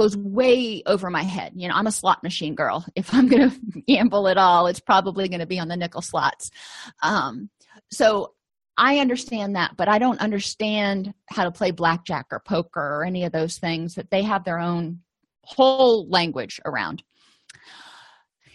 [0.00, 1.52] goes way over my head.
[1.54, 2.86] You know, I'm a slot machine girl.
[2.96, 6.00] If I'm going to gamble at all, it's probably going to be on the nickel
[6.00, 6.50] slots.
[7.02, 7.50] Um,
[7.90, 8.34] so
[8.78, 13.24] I understand that, but I don't understand how to play blackjack or poker or any
[13.24, 15.00] of those things that they have their own
[15.42, 17.02] whole language around.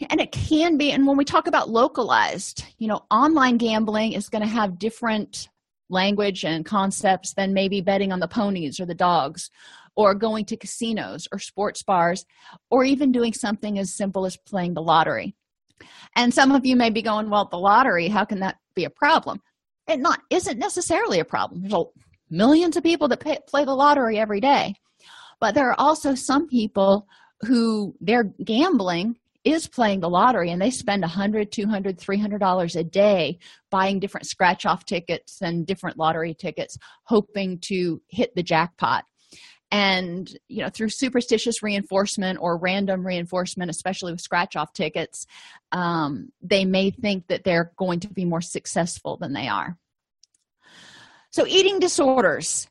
[0.10, 4.30] And it can be, and when we talk about localized, you know, online gambling is
[4.30, 5.50] going to have different
[5.90, 9.50] language and concepts than maybe betting on the ponies or the dogs
[9.96, 12.26] or going to casinos or sports bars
[12.70, 15.36] or even doing something as simple as playing the lottery.
[16.16, 18.90] And some of you may be going well the lottery how can that be a
[18.90, 19.42] problem?
[19.88, 21.62] It not isn't necessarily a problem.
[21.62, 21.86] There's
[22.30, 24.76] millions of people that pay, play the lottery every day.
[25.40, 27.08] But there are also some people
[27.42, 32.84] who their gambling is playing the lottery and they spend 100 200 300 dollars a
[32.84, 33.38] day
[33.70, 39.06] buying different scratch off tickets and different lottery tickets hoping to hit the jackpot.
[39.72, 45.26] And you know through superstitious reinforcement or random reinforcement especially with scratch off tickets
[45.72, 49.78] um, they may think that they're going to be more successful than they are.
[51.32, 52.68] So eating disorders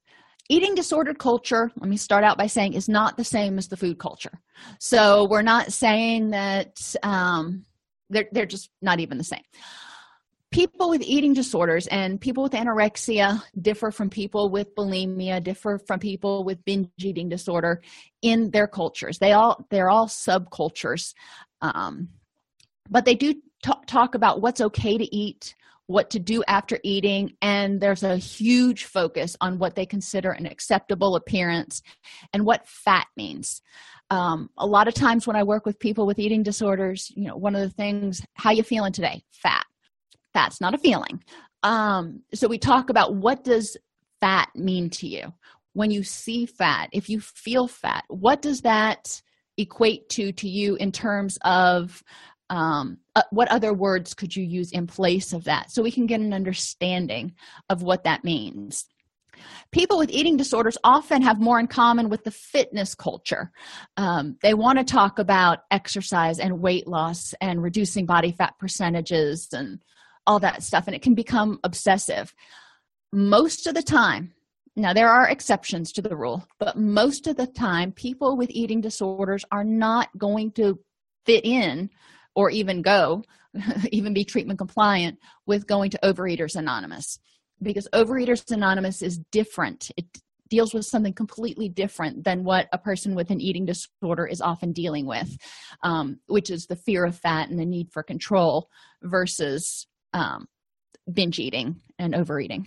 [0.49, 3.77] eating disordered culture let me start out by saying is not the same as the
[3.77, 4.41] food culture.
[4.79, 7.65] So we're not saying that um,
[8.11, 9.43] they're, they're just not even the same.
[10.51, 15.99] People with eating disorders and people with anorexia differ from people with bulimia differ from
[15.99, 17.83] people with binge eating disorder
[18.23, 19.19] in their cultures.
[19.19, 21.13] They all they're all subcultures.
[21.61, 22.09] Um,
[22.89, 27.37] but they do t- talk about what's okay to eat what to do after eating
[27.43, 31.83] and there's a huge focus on what they consider an acceptable appearance
[32.33, 33.61] and what fat means.
[34.11, 37.37] Um, a lot of times when i work with people with eating disorders you know
[37.37, 39.23] one of the things how you feeling today?
[39.31, 39.65] Fat.
[40.33, 41.23] Fat's not a feeling.
[41.63, 43.77] Um, so we talk about what does
[44.21, 45.33] fat mean to you?
[45.75, 49.21] When you see fat if you feel fat what does that
[49.59, 52.03] equate to to you in terms of
[52.51, 55.71] um, uh, what other words could you use in place of that?
[55.71, 57.35] So we can get an understanding
[57.69, 58.87] of what that means.
[59.73, 63.51] People with eating disorders often have more in common with the fitness culture.
[63.97, 69.49] Um, they want to talk about exercise and weight loss and reducing body fat percentages
[69.53, 69.83] and
[70.27, 72.33] all that stuff and it can become obsessive.
[73.13, 74.33] Most of the time
[74.77, 78.81] now there are exceptions to the rule but most of the time people with eating
[78.81, 80.79] disorders are not going to
[81.25, 81.89] fit in
[82.35, 83.23] or even go
[83.91, 87.19] even be treatment compliant with going to overeaters anonymous.
[87.63, 89.91] Because overeaters anonymous is different.
[89.97, 90.07] It
[90.51, 94.73] deals with something completely different than what a person with an eating disorder is often
[94.73, 95.37] dealing with
[95.83, 98.69] um, which is the fear of fat and the need for control
[99.03, 100.47] versus um,
[101.13, 102.67] binge eating and overeating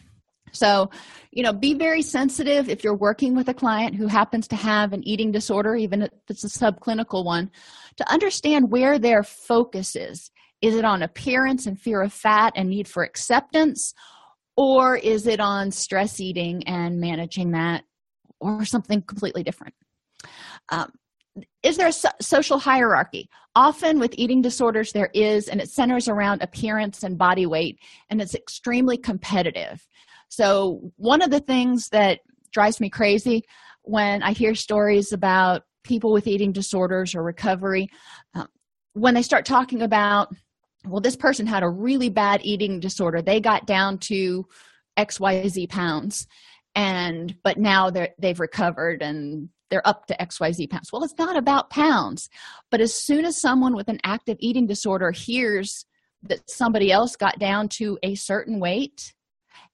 [0.58, 0.89] so
[1.32, 4.93] you know be very sensitive if you're working with a client who happens to have
[4.93, 7.52] an eating disorder even if it's a subclinical one
[7.98, 10.32] to understand where their focus is.
[10.62, 13.93] Is it on appearance and fear of fat and need for acceptance
[14.56, 17.84] or is it on stress eating and managing that
[18.39, 19.76] or something completely different?
[20.70, 20.91] Um,
[21.62, 23.30] is there a so- social hierarchy?
[23.56, 28.20] Often with eating disorders there is and it centers around appearance and body weight and
[28.20, 29.86] it's extremely competitive
[30.30, 32.20] so one of the things that
[32.52, 33.44] drives me crazy
[33.84, 37.90] when i hear stories about people with eating disorders or recovery
[38.36, 38.48] um,
[38.94, 40.34] when they start talking about
[40.86, 43.22] well this person had a really bad eating disorder.
[43.22, 44.46] They got down to
[44.98, 46.28] xyz pounds
[46.76, 50.92] and but now they're they've recovered and they're up to xyz pounds.
[50.92, 52.30] Well it's not about pounds
[52.72, 55.86] but as soon as someone with an active eating disorder hears
[56.24, 59.13] that somebody else got down to a certain weight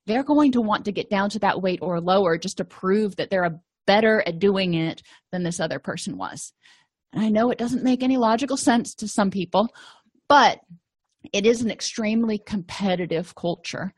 [0.06, 3.16] they're going to want to get down to that weight or lower just to prove
[3.16, 6.52] that they're a better at doing it than this other person was.
[7.12, 9.68] And i know it doesn't make any logical sense to some people
[10.28, 10.60] but
[11.32, 13.94] it is an extremely competitive culture.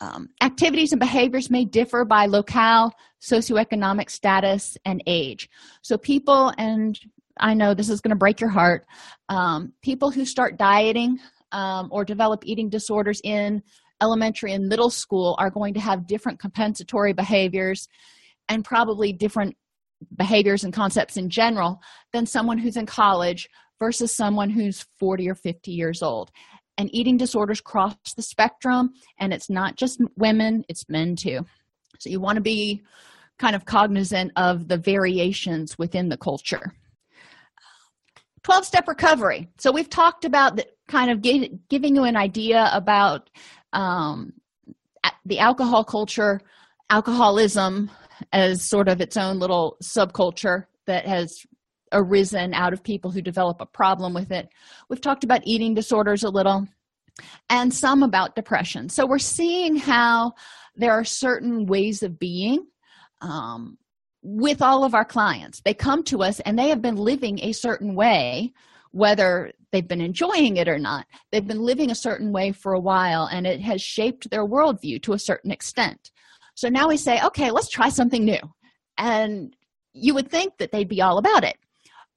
[0.00, 5.48] Um, activities and behaviors may differ by locale socioeconomic status and age.
[5.82, 6.98] So people and
[7.38, 8.86] i know this is going to break your heart
[9.28, 11.18] um, people who start dieting
[11.50, 13.60] um, or develop eating disorders in
[14.02, 17.88] elementary and middle school are going to have different compensatory behaviors
[18.48, 19.56] and probably different
[20.16, 21.80] behaviors and concepts in general
[22.12, 26.30] than someone who's in college versus someone who's 40 or 50 years old.
[26.76, 31.46] And eating disorders cross the spectrum and it's not just women it's men too.
[31.98, 32.82] So you want to be
[33.38, 36.74] kind of cognizant of the variations within the culture.
[38.42, 39.48] 12 step recovery.
[39.58, 43.30] So we've talked about kind of giving you an idea about
[43.74, 44.32] um,
[45.24, 46.40] the alcohol culture
[46.90, 47.90] alcoholism
[48.32, 51.44] as sort of its own little subculture that has
[51.92, 54.48] arisen out of people who develop a problem with it.
[54.88, 56.66] We've talked about eating disorders a little
[57.48, 58.88] and some about depression.
[58.88, 60.32] So we're seeing how
[60.76, 62.66] there are certain ways of being
[63.20, 63.78] um,
[64.22, 65.60] with all of our clients.
[65.64, 68.52] They come to us and they have been living a certain way,
[68.94, 71.04] whether they've been enjoying it or not.
[71.32, 75.02] They've been living a certain way for a while and it has shaped their worldview
[75.02, 76.12] to a certain extent.
[76.54, 78.38] So now we say, okay, let's try something new.
[78.96, 79.56] And
[79.94, 81.56] you would think that they'd be all about it.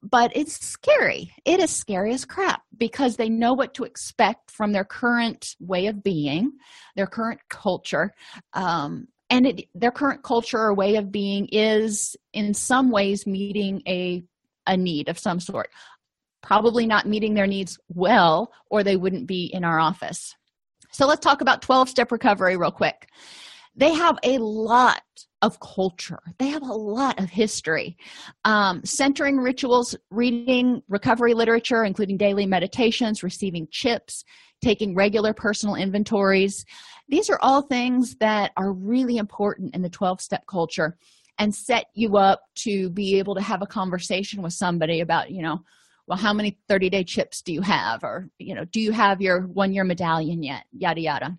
[0.04, 1.34] But it's scary.
[1.45, 5.88] It is scary as crap because they know what to expect from their current way
[5.88, 6.52] of being,
[6.95, 8.14] their current culture.
[8.54, 13.82] Um, and it, their current culture or way of being is, in some ways, meeting
[13.88, 14.24] a,
[14.68, 15.72] a need of some sort.
[16.42, 20.36] Probably not meeting their needs well, or they wouldn't be in our office.
[20.92, 23.10] So let's talk about 12 step recovery real quick.
[23.76, 25.02] They have a lot
[25.44, 26.20] of culture.
[26.40, 27.96] They have a lot of history.
[28.44, 34.24] Um, centering rituals reading recovery literature including daily meditations receiving chips
[34.62, 36.66] taking regular personal inventories.
[37.08, 40.98] These are all things that are really important in the 12 step culture
[41.38, 45.44] and set you up to be able to have a conversation with somebody about you
[45.44, 45.60] know
[46.08, 48.03] well how many 30 day chips do you have?
[48.03, 50.64] Or you know do you have your one year medallion yet?
[50.72, 51.38] Yada yada.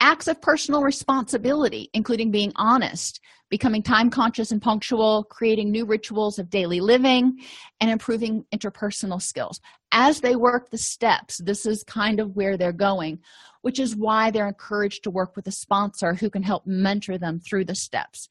[0.00, 6.38] Acts of personal responsibility including being honest becoming time conscious and punctual creating new rituals
[6.38, 7.38] of daily living
[7.80, 9.60] and improving interpersonal skills.
[9.92, 13.20] As they work the steps this is kind of where they're going
[13.66, 17.40] which is why they're encouraged to work with a sponsor who can help mentor them
[17.40, 18.28] through the steps.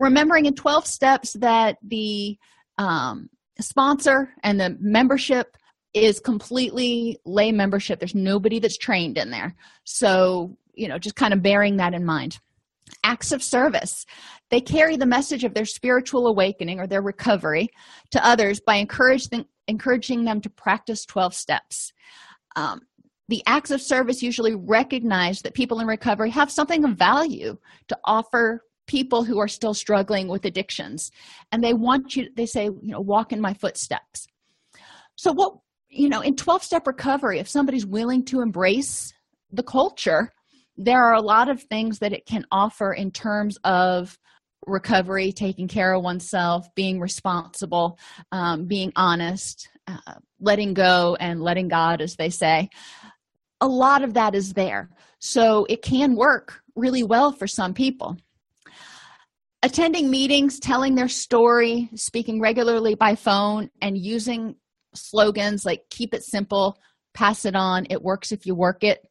[0.00, 2.36] Remembering in 12 steps that the
[2.78, 3.30] um,
[3.60, 5.56] sponsor and the membership
[5.94, 7.98] is completely lay membership.
[7.98, 9.54] There's nobody that's trained in there.
[9.84, 12.38] So you know just kind of bearing that in mind.
[13.04, 14.06] Acts of service.
[14.50, 17.70] They carry the message of their spiritual awakening or their recovery
[18.10, 21.92] to others by encouraging encouraging them to practice 12 steps.
[22.56, 22.82] Um,
[23.28, 27.56] the acts of service usually recognize that people in recovery have something of value
[27.88, 31.10] to offer people who are still struggling with addictions
[31.50, 34.26] and they want you they say you know walk in my footsteps.
[35.16, 35.54] So what
[35.88, 39.12] you know in 12 step recovery if somebody's willing to embrace
[39.50, 40.32] the culture
[40.76, 44.18] there are a lot of things that it can offer in terms of
[44.66, 47.98] recovery taking care of oneself being responsible
[48.30, 52.68] um, being honest uh, letting go and letting god as they say.
[53.60, 54.90] A lot of that is there.
[55.18, 58.16] So it can work really well for some people
[59.62, 64.56] attending meetings telling their story speaking regularly by phone and using
[64.94, 66.76] slogans like keep it simple
[67.14, 69.06] pass it on it works if you work it.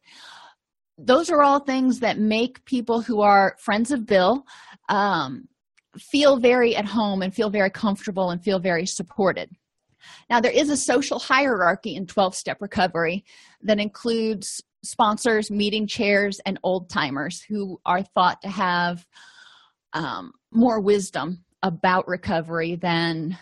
[0.98, 4.44] Those are all things that make people who are friends of bill
[4.88, 5.48] um,
[5.96, 9.50] feel very at home and feel very comfortable and feel very supported.
[10.28, 13.24] Now there is a social hierarchy in 12 step recovery
[13.62, 19.06] that includes sponsors meeting chairs and old timers who are thought to have
[19.92, 23.36] um, more wisdom about recovery than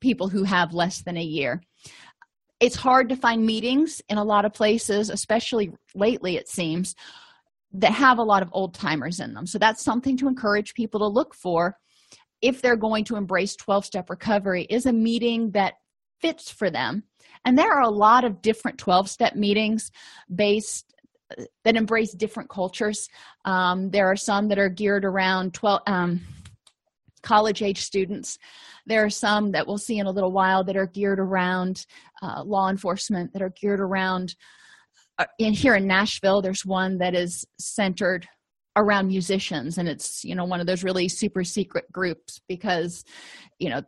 [0.00, 1.62] people who have less than a year.
[2.60, 6.94] It's hard to find meetings in a lot of places especially lately it seems
[7.72, 9.46] that have a lot of old timers in them.
[9.46, 11.76] So that's something to encourage people to look for.
[12.40, 15.74] If they're going to embrace 12 step recovery is a meeting that
[16.20, 17.02] fits for them.
[17.44, 19.90] And there are a lot of different 12 step meetings
[20.34, 20.92] based
[21.64, 23.08] that embrace different cultures.
[23.44, 26.20] Um, there are some that are geared around 12 um,
[27.26, 28.38] college age students.
[28.86, 31.84] There are some that we'll see in a little while that are geared around
[32.22, 34.34] uh, law enforcement that are geared around
[35.18, 38.28] uh, in here in nashville there's one that is centered
[38.76, 43.02] around musicians and it's you know one of those really super secret groups because
[43.58, 43.80] you know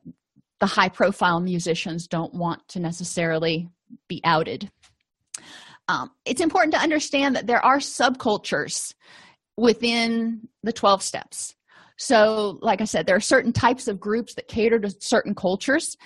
[0.61, 3.69] the high profile musicians don't want to necessarily
[4.09, 4.71] be outed.
[5.89, 8.95] Um, it's important to understand that there are subcultures
[9.57, 11.55] within the 12 steps
[11.99, 15.97] so like i said there are certain types of groups that cater to certain cultures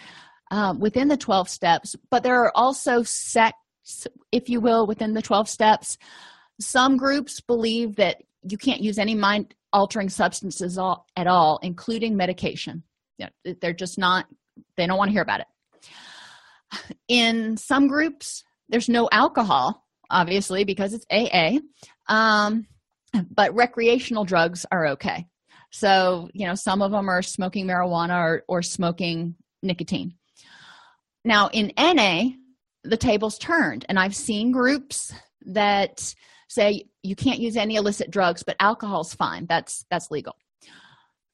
[0.51, 3.57] um, within the 12 steps but there are also sects
[4.31, 5.99] if you will within the 12 steps.
[6.61, 12.17] Some groups believe that you can't use any mind altering substances all, at all including
[12.17, 12.83] medication.
[13.19, 14.27] You know, they're just not
[14.77, 15.47] they don't want to hear about it.
[17.09, 21.59] In some groups there's no alcohol obviously because it's aa
[22.09, 22.67] um,
[23.31, 25.27] but recreational drugs are okay
[25.73, 30.15] so you know some of them are smoking marijuana or, or smoking nicotine.
[31.25, 32.31] Now in na
[32.85, 35.13] the tables turned and i've seen groups
[35.47, 36.15] that
[36.49, 39.47] say you can't use any illicit drugs but alcohol's fine.
[39.47, 40.37] That's that's legal.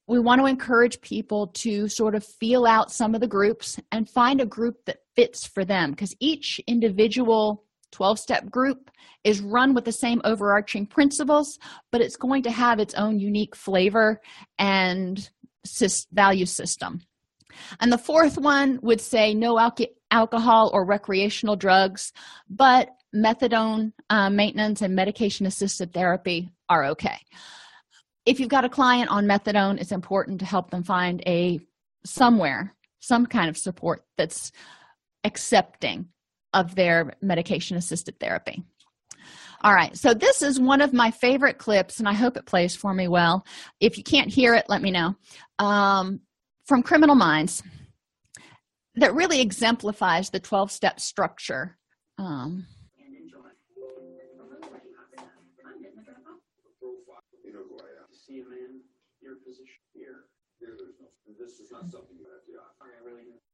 [0.07, 4.09] We want to encourage people to sort of feel out some of the groups and
[4.09, 8.91] find a group that fits for them because each individual 12 step group
[9.25, 11.59] is run with the same overarching principles
[11.91, 14.21] but it's going to have its own unique flavor
[14.59, 15.31] and
[16.13, 17.01] value system.
[17.81, 19.77] And the fourth one would say no al-
[20.11, 22.13] alcohol or recreational drugs
[22.49, 27.19] but methadone uh, maintenance and medication assisted therapy are okay.
[28.27, 31.61] If you've got a client on methadone it's important to help them find a
[32.05, 34.53] somewhere some kind of support that's
[35.25, 36.09] accepting
[36.53, 38.63] of their medication assisted therapy.
[39.63, 42.77] All right so this is one of my favorite clips and i hope it plays
[42.77, 43.45] for me well.
[43.81, 45.17] If you can't hear it let me know.
[45.59, 46.21] Um,
[46.67, 47.63] from criminal minds
[48.95, 51.77] that really exemplifies the 12 step structure
[52.19, 52.67] um,
[61.39, 62.53] this is not something you have to.
[62.83, 63.48] Okay, really good.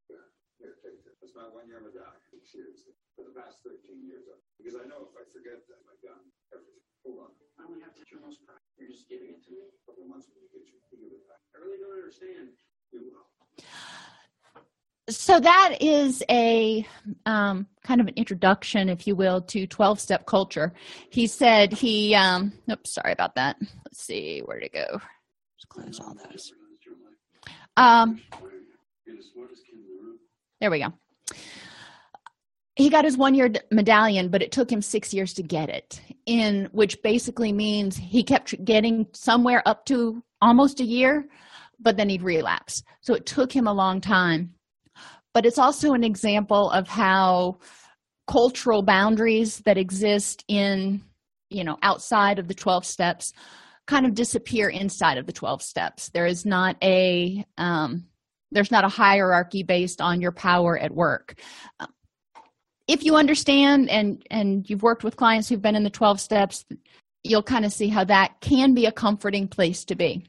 [0.65, 1.21] Here, here, take this.
[1.21, 2.17] That's my one year medallion.
[2.49, 2.97] Seriously.
[3.13, 4.25] For the past thirteen years.
[4.57, 6.25] Because I know if I forget that, my gun,
[6.57, 6.81] everything.
[7.05, 7.31] Hold on.
[7.61, 8.65] I only have to your most pride.
[8.81, 9.69] You're just giving it to me.
[9.69, 11.45] A couple of months when you get your, you give it back.
[11.53, 12.57] I really don't understand.
[12.97, 13.29] You will.
[15.09, 16.87] so that is a
[17.27, 20.73] um, kind of an introduction if you will to 12 step culture
[21.11, 26.01] he said he um oops sorry about that let's see where to go Let's close
[26.01, 26.53] all those
[27.77, 28.21] um
[30.61, 30.93] there we go.
[32.77, 36.01] He got his one year medallion but it took him six years to get it
[36.27, 41.27] in which basically means he kept getting somewhere up to almost a year
[41.81, 42.83] but then he'd relapse.
[43.01, 44.55] So it took him a long time.
[45.33, 47.59] But it's also an example of how
[48.27, 51.03] cultural boundaries that exist in
[51.51, 53.33] you know outside of the 12 steps
[53.87, 56.09] kind of disappear inside of the 12 steps.
[56.09, 58.07] There is not a um,
[58.55, 61.39] there's not a hierarchy based on your power at work.
[62.89, 66.65] If you understand and and you've worked with clients who've been in the 12 steps
[67.27, 70.25] you'll kind of see how that can be a comforting place to be.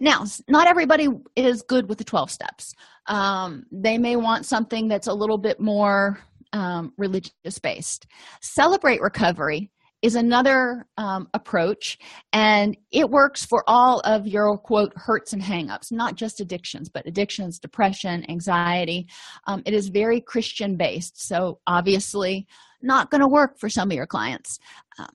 [0.00, 2.74] Now not everybody is good with the 12 steps.
[3.06, 6.20] Um, they may want something that's a little bit more
[6.54, 8.06] um, religious based
[8.40, 9.70] celebrate recovery
[10.02, 11.98] is another um, approach
[12.32, 17.06] and it works for all of your quote hurts and hangups not just addictions but
[17.06, 19.06] addictions depression anxiety.
[19.46, 22.46] Um, it is very christian based so obviously
[22.80, 24.60] not going to work for some of your clients.
[24.98, 25.08] Um,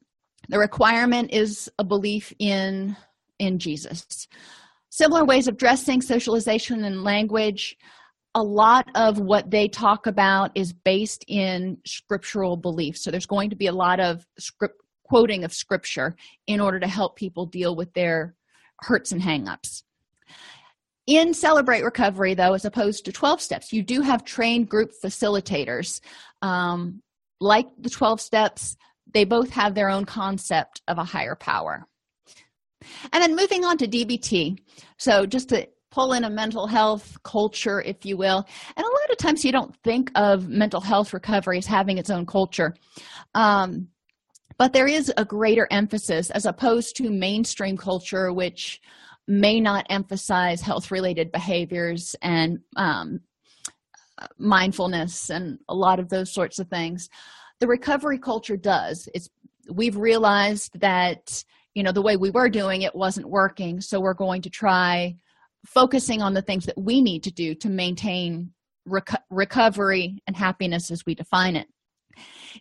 [0.50, 2.98] the requirement is a belief in
[3.40, 4.28] in jesus.
[4.90, 7.78] Similar ways of dressing socialization and language
[8.36, 13.04] a lot of what they talk about is based in scriptural beliefs.
[13.04, 16.16] So there's going to be a lot of script quoting of scripture
[16.48, 18.36] in order to help people deal with their
[18.80, 19.84] hurts and hangups.
[21.06, 26.00] In celebrate recovery though as opposed to 12 steps you do have trained group facilitators.
[26.42, 27.02] Um,
[27.40, 28.78] like the 12 steps
[29.14, 31.86] they both have their own concept of a higher power.
[33.12, 34.58] And then moving on to DBT.
[34.98, 38.44] So, just to pull in a mental health culture, if you will.
[38.76, 42.10] And a lot of times you don't think of mental health recovery as having its
[42.10, 42.74] own culture.
[43.36, 43.90] Um,
[44.58, 48.82] but there is a greater emphasis as opposed to mainstream culture, which
[49.28, 53.22] may not emphasize health related behaviors and um,
[54.40, 57.08] mindfulness and a lot of those sorts of things.
[57.60, 59.08] The recovery culture does.
[59.14, 59.30] It's
[59.70, 61.44] we've realized that
[61.76, 65.16] you know the way we were doing it wasn't working so we're going to try
[65.66, 68.52] focusing on the things that we need to do to maintain
[68.88, 71.68] reco- recovery and happiness as we define it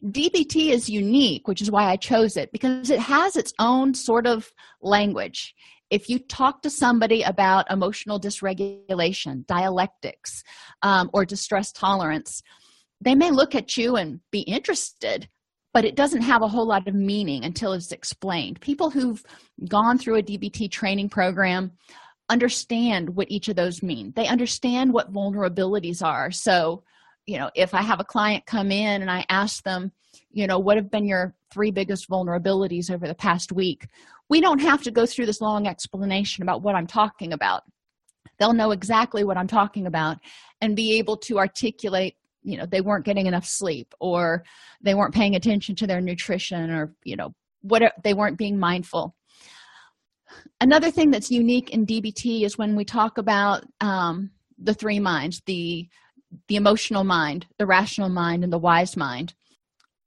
[0.05, 4.26] dbt is unique which is why i chose it because it has its own sort
[4.26, 4.50] of
[4.80, 5.55] language
[5.90, 10.42] if you talk to somebody about emotional dysregulation dialectics
[10.82, 12.42] um, or distress tolerance
[13.03, 15.28] they may look at you and be interested
[15.74, 18.61] but it doesn't have a whole lot of meaning until it's explained.
[18.61, 19.22] People who've
[19.68, 21.72] gone through a DBT training program
[22.33, 24.12] understand what each of those mean.
[24.16, 26.30] They understand what vulnerabilities are.
[26.30, 26.83] So,
[27.26, 29.93] you know, if I have a client come in and I ask them,
[30.30, 33.87] you know, what have been your three biggest vulnerabilities over the past week?
[34.30, 37.64] We don't have to go through this long explanation about what I'm talking about.
[38.39, 40.16] They'll know exactly what I'm talking about
[40.62, 44.43] and be able to articulate you know they weren't getting enough sleep or
[44.80, 49.14] they weren't paying attention to their nutrition or you know what they weren't being mindful
[50.61, 55.43] another thing that's unique in dbt is when we talk about um, the three minds
[55.47, 55.89] the
[56.49, 59.35] the emotional mind the rational mind and the wise mind.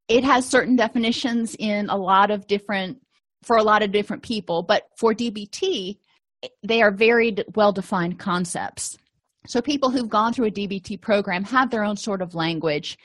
[0.08, 3.00] It has certain definitions in a lot of different
[3.44, 5.98] for a lot of different people but for dbt
[6.64, 8.98] they are very well defined concepts.
[9.48, 12.98] So people who've gone through a dbt program have their own sort of language.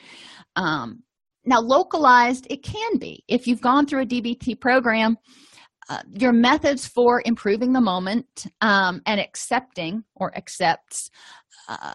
[0.56, 1.02] Um,
[1.44, 3.24] now localized it can be.
[3.28, 5.16] If you've gone through a dbt program
[5.90, 11.10] uh, your methods for improving the moment um, and accepting or accepts
[11.68, 11.94] uh,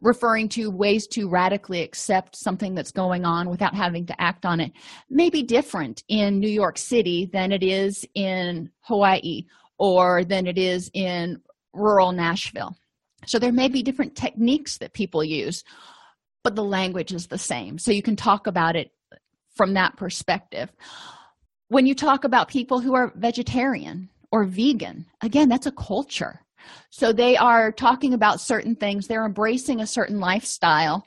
[0.00, 4.58] referring to ways to radically accept something that's going on without having to act on
[4.58, 4.72] it
[5.08, 9.44] may be different in new york city than it is in hawaii
[9.78, 11.40] or than it is in
[11.72, 12.76] rural nashville
[13.26, 15.64] so there may be different techniques that people use,
[16.44, 17.78] but the language is the same.
[17.78, 18.92] So you can talk about it
[19.54, 20.70] from that perspective.
[21.68, 26.42] When you talk about people who are vegetarian or vegan, again, that's a culture.
[26.90, 31.06] So they are talking about certain things, they're embracing a certain lifestyle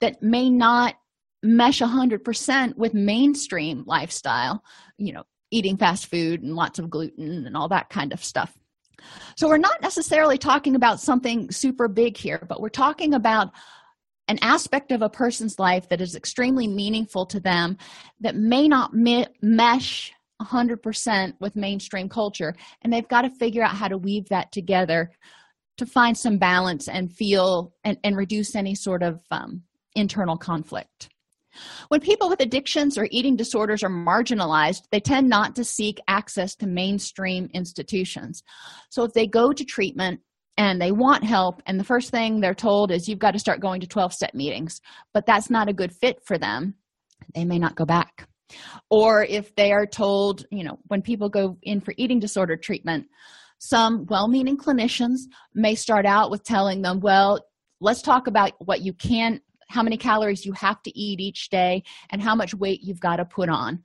[0.00, 0.94] that may not
[1.42, 4.62] mesh 100% with mainstream lifestyle,
[4.98, 8.56] you know, eating fast food and lots of gluten and all that kind of stuff.
[9.36, 13.50] So, we're not necessarily talking about something super big here, but we're talking about
[14.30, 17.76] an aspect of a person's life that is extremely meaningful to them
[18.20, 22.54] that may not me- mesh 100% with mainstream culture.
[22.82, 25.10] And they've got to figure out how to weave that together
[25.78, 29.64] to find some balance and feel and, and reduce any sort of um,
[29.96, 31.08] internal conflict.
[31.88, 36.54] When people with addictions or eating disorders are marginalized, they tend not to seek access
[36.56, 38.44] to mainstream institutions.
[38.90, 40.20] So if they go to treatment
[40.56, 43.60] and they want help, and the first thing they're told is you've got to start
[43.60, 44.80] going to 12 step meetings,
[45.14, 46.74] but that's not a good fit for them,
[47.34, 48.28] they may not go back.
[48.90, 53.06] Or if they are told, you know, when people go in for eating disorder treatment,
[53.58, 55.20] some well meaning clinicians
[55.54, 57.44] may start out with telling them, well,
[57.80, 59.40] let's talk about what you can
[59.70, 63.16] how many calories you have to eat each day and how much weight you've got
[63.16, 63.82] to put on.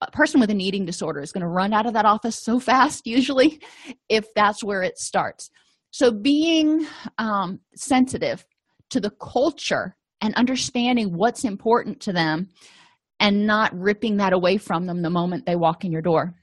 [0.00, 2.58] A person with an eating disorder is going to run out of that office so
[2.60, 3.60] fast usually
[4.08, 5.50] if that's where it starts
[5.90, 6.86] so being
[7.18, 8.44] um, sensitive
[8.90, 12.48] to the culture and understanding what's important to them
[13.18, 16.34] and not ripping that away from them the moment they walk in your door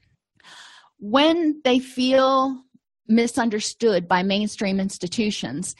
[0.98, 2.62] when they feel
[3.06, 5.74] misunderstood by mainstream institutions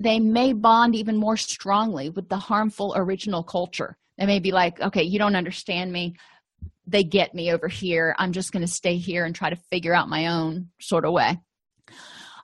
[0.00, 3.96] they may bond even more strongly with the harmful original culture.
[4.16, 6.14] They may be like, okay, you don't understand me.
[6.86, 8.14] They get me over here.
[8.18, 11.12] I'm just going to stay here and try to figure out my own sort of
[11.12, 11.38] way.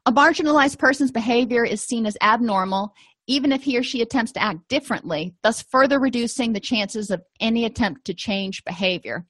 [0.06, 2.94] A marginalized person's behavior is seen as abnormal,
[3.26, 7.22] even if he or she attempts to act differently, thus further reducing the chances of
[7.40, 9.24] any attempt to change behavior.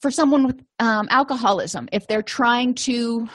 [0.00, 3.28] For someone with um, alcoholism, if they're trying to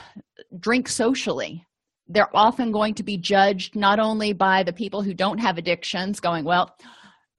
[0.59, 1.65] drink socially,
[2.07, 6.19] they're often going to be judged not only by the people who don't have addictions,
[6.21, 6.75] going, well,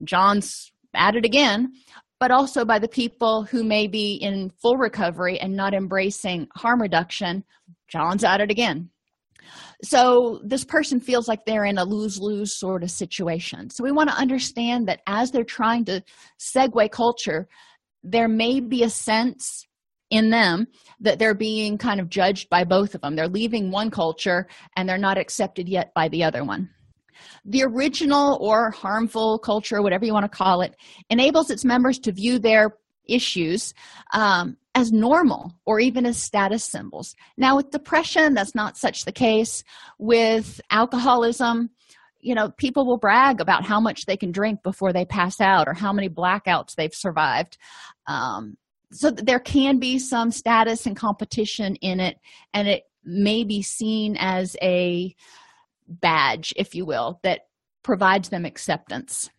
[0.05, 1.73] John's at it again,
[2.19, 6.83] but also by the people who may be in full recovery and not embracing harm
[6.83, 7.43] reduction.
[7.91, 8.91] John's at it again.
[9.83, 13.71] So this person feels like they're in a lose lose sort of situation.
[13.71, 16.03] So we want to understand that as they're trying to
[16.39, 17.49] segue culture,
[18.03, 19.67] there may be a sense
[20.11, 20.67] in them
[21.01, 23.17] that they're being kind of judged by both of them.
[23.17, 26.69] They're leaving one culture and they're not accepted yet by the other one.
[27.45, 30.75] The original or harmful culture, whatever you want to call it,
[31.11, 32.77] enables its members to view their
[33.07, 33.75] issues
[34.13, 37.15] um, as normal or even as status symbols.
[37.37, 39.65] Now, with depression, that's not such the case.
[39.99, 41.71] With alcoholism,
[42.21, 45.69] you know, people will brag about how much they can drink before they pass out
[45.69, 47.59] or how many blackouts they've survived.
[48.07, 48.57] Um,
[48.93, 52.19] so there can be some status and competition in it
[52.53, 55.15] and it may be seen as a
[55.89, 57.43] badge if you will that
[57.83, 59.31] provides them acceptance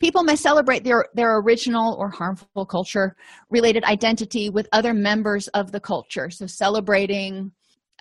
[0.00, 3.16] people may celebrate their their original or harmful culture
[3.50, 6.30] related identity with other members of the culture.
[6.30, 7.52] So celebrating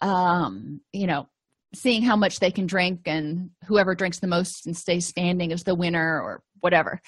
[0.02, 1.28] um you know
[1.74, 5.64] seeing how much they can drink and whoever drinks the most and stays standing is
[5.64, 7.02] the winner or whatever.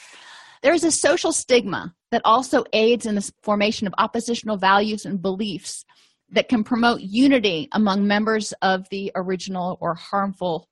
[0.62, 5.22] There is a social stigma that also aids in the formation of oppositional values and
[5.22, 5.86] beliefs
[6.32, 10.68] that can promote unity among members of the original or harmful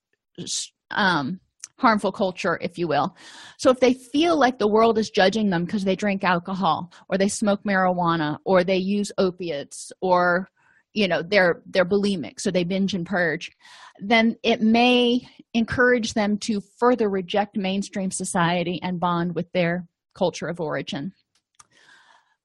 [0.91, 1.39] um,
[1.78, 3.15] harmful culture if you will.
[3.57, 7.17] So if they feel like the world is judging them because they drink alcohol or
[7.17, 10.49] they smoke marijuana or they use opiates or
[10.93, 13.51] you know they're they're bulimic so they binge and purge
[13.99, 20.47] then it may encourage them to further reject mainstream society and bond with their culture
[20.47, 21.13] of origin.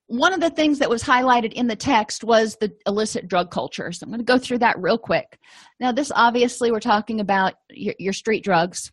[0.07, 3.91] One of the things that was highlighted in the text was the illicit drug culture.
[3.93, 5.39] So i'm going to go through that real quick.
[5.81, 8.93] Now this obviously we're talking about your, your street drugs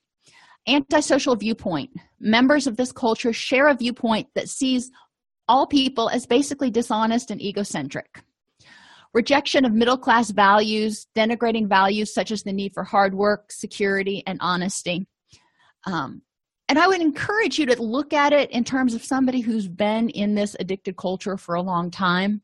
[0.67, 1.91] antisocial viewpoint.
[2.19, 4.91] Members of this culture share a viewpoint that sees
[5.47, 8.21] all people as basically dishonest and egocentric.
[9.13, 14.21] Rejection of middle class values, denigrating values such as the need for hard work, security,
[14.27, 15.07] and honesty.
[15.85, 16.21] Um,
[16.67, 20.09] and I would encourage you to look at it in terms of somebody who's been
[20.09, 22.43] in this addicted culture for a long time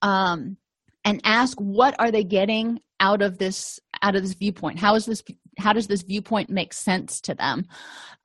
[0.00, 0.56] um,
[1.04, 4.78] and ask what are they getting out of this out of this viewpoint?
[4.78, 5.24] How is this
[5.58, 7.66] how does this viewpoint make sense to them?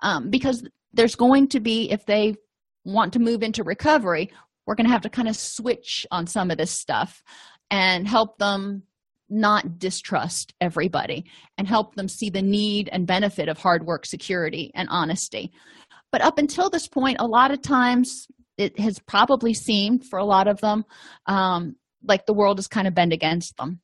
[0.02, 2.36] Um, because there's going to be if they
[2.86, 4.30] want to move into recovery
[4.66, 7.22] we're going to have to kind of switch on some of this stuff
[7.70, 8.84] and help them
[9.30, 11.26] not distrust everybody
[11.58, 15.52] and help them see the need and benefit of hard work security and honesty.
[16.12, 18.28] But up until this point a lot of times
[18.58, 20.86] it has probably seemed for a lot of them
[21.26, 23.80] um, like the world is kind of bent against them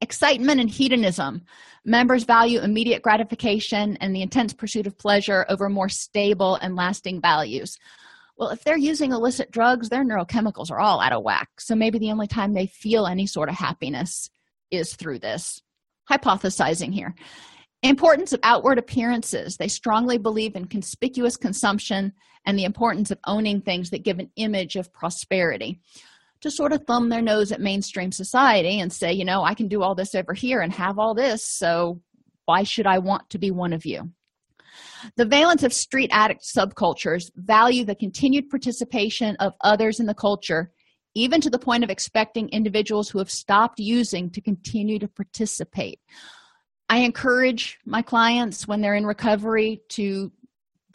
[0.00, 1.42] excitement and hedonism.
[1.84, 7.20] Members value immediate gratification and the intense pursuit of pleasure over more stable and lasting
[7.20, 7.78] values.
[8.36, 11.60] Well if they're using illicit drugs their neurochemicals are all out of whack.
[11.60, 14.30] So maybe the only time they feel any sort of happiness
[14.70, 15.62] is through this.
[16.10, 17.14] Hypothesizing here.
[17.82, 19.56] Importance of outward appearances.
[19.56, 22.12] They strongly believe in conspicuous consumption
[22.44, 25.80] and the importance of owning things that give an image of prosperity
[26.40, 29.68] to sort of thumb their nose at mainstream society and say you know i can
[29.68, 32.00] do all this over here and have all this so
[32.44, 34.10] why should i want to be one of you?
[35.16, 40.70] The valence of street addict subcultures value the continued participation of others in the culture
[41.16, 45.98] even to the point of expecting individuals who have stopped using to continue to participate.
[46.90, 50.30] I encourage my clients when they're in recovery to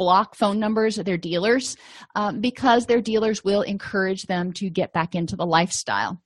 [0.02, 1.78] block phone numbers of their dealers
[2.16, 6.20] um, because their dealers will encourage them to get back into the lifestyle.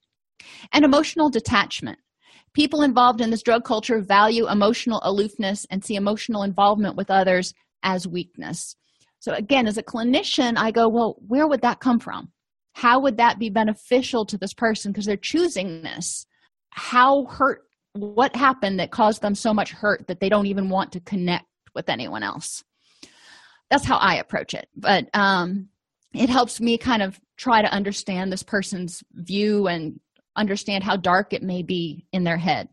[0.72, 2.00] And emotional detachment.
[2.54, 7.54] People involved in this drug culture value emotional aloofness and see emotional involvement with others
[7.84, 8.78] as weakness.
[9.20, 12.32] So, again, as a clinician, I go, well, where would that come from?
[12.72, 16.26] How would that be beneficial to this person because they're choosing this?
[16.70, 20.94] How hurt what happened that caused them so much hurt that they don't even want
[20.94, 22.64] to connect with anyone else
[23.70, 24.68] that's how i approach it.
[24.76, 25.70] But um
[26.14, 30.00] it helps me kind of try to understand this person's view and
[30.36, 32.70] understand how dark it may be in their head.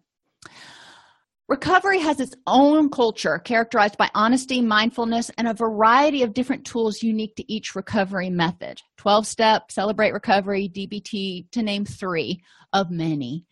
[1.49, 7.03] Recovery has its own culture characterized by honesty mindfulness and a variety of different tools
[7.03, 8.81] unique to each recovery method.
[8.97, 12.41] 12 step celebrate recovery dbt to name three
[12.73, 13.45] of many.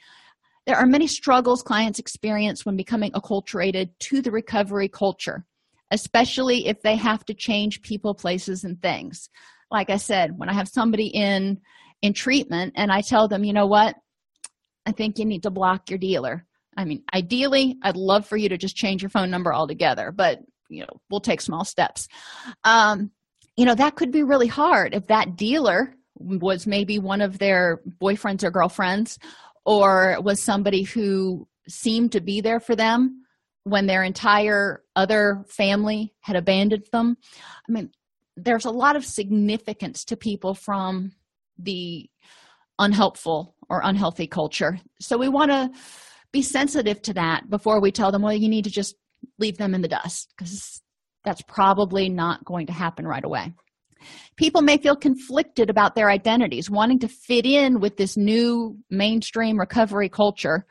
[0.66, 5.44] There are many struggles clients experience when becoming acculturated to the recovery culture,
[5.90, 9.28] especially if they have to change people, places, and things.
[9.70, 11.60] Like I said, when I have somebody in
[12.02, 13.94] in treatment and I tell them, you know what,
[14.86, 16.46] I think you need to block your dealer.
[16.76, 20.40] I mean, ideally, I'd love for you to just change your phone number altogether, but
[20.70, 22.08] you know, we'll take small steps.
[22.64, 23.10] Um,
[23.56, 27.80] you know, that could be really hard if that dealer was maybe one of their
[28.00, 29.18] boyfriends or girlfriends
[29.64, 33.19] or was somebody who seemed to be there for them
[33.64, 37.16] when their entire other family had abandoned them.
[37.68, 37.90] I mean
[38.36, 41.12] there's a lot of significance to people from
[41.58, 42.08] the
[42.78, 44.80] unhelpful or unhealthy culture.
[45.00, 45.70] So we want to
[46.32, 48.94] be sensitive to that before we tell them well you need to just
[49.38, 50.80] leave them in the dust because
[51.24, 53.52] that's probably not going to happen right away.
[54.36, 59.58] People may feel conflicted about their identities, wanting to fit in with this new mainstream
[59.58, 60.64] recovery culture,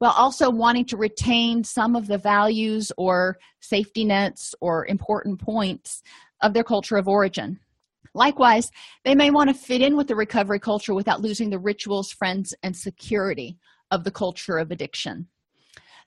[0.00, 6.02] while also wanting to retain some of the values or safety nets or important points
[6.40, 7.60] of their culture of origin.
[8.14, 8.70] Likewise,
[9.04, 12.54] they may want to fit in with the recovery culture without losing the rituals, friends,
[12.62, 13.58] and security
[13.90, 15.28] of the culture of addiction.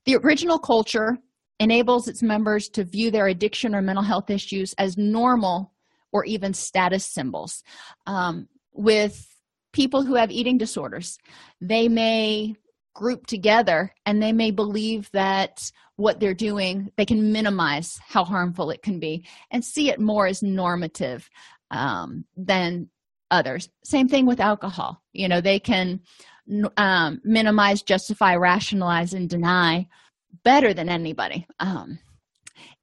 [0.06, 1.20] The original culture
[1.60, 5.72] enables its members to view their addiction or mental health issues as normal
[6.12, 7.62] or even status symbols.
[8.08, 9.28] Um, with
[9.72, 11.20] people who have eating disorders,
[11.62, 12.56] they may
[12.94, 18.70] group together and they may believe that what they're doing, they can minimize how harmful
[18.70, 21.30] it can be and see it more as normative
[21.72, 22.90] um, than
[23.32, 23.70] others.
[23.84, 25.02] Same thing with alcohol.
[25.12, 26.02] You know, they can
[26.78, 29.88] um, minimize, justify, rationalize, and deny
[30.44, 31.46] better than anybody.
[31.60, 32.00] Um,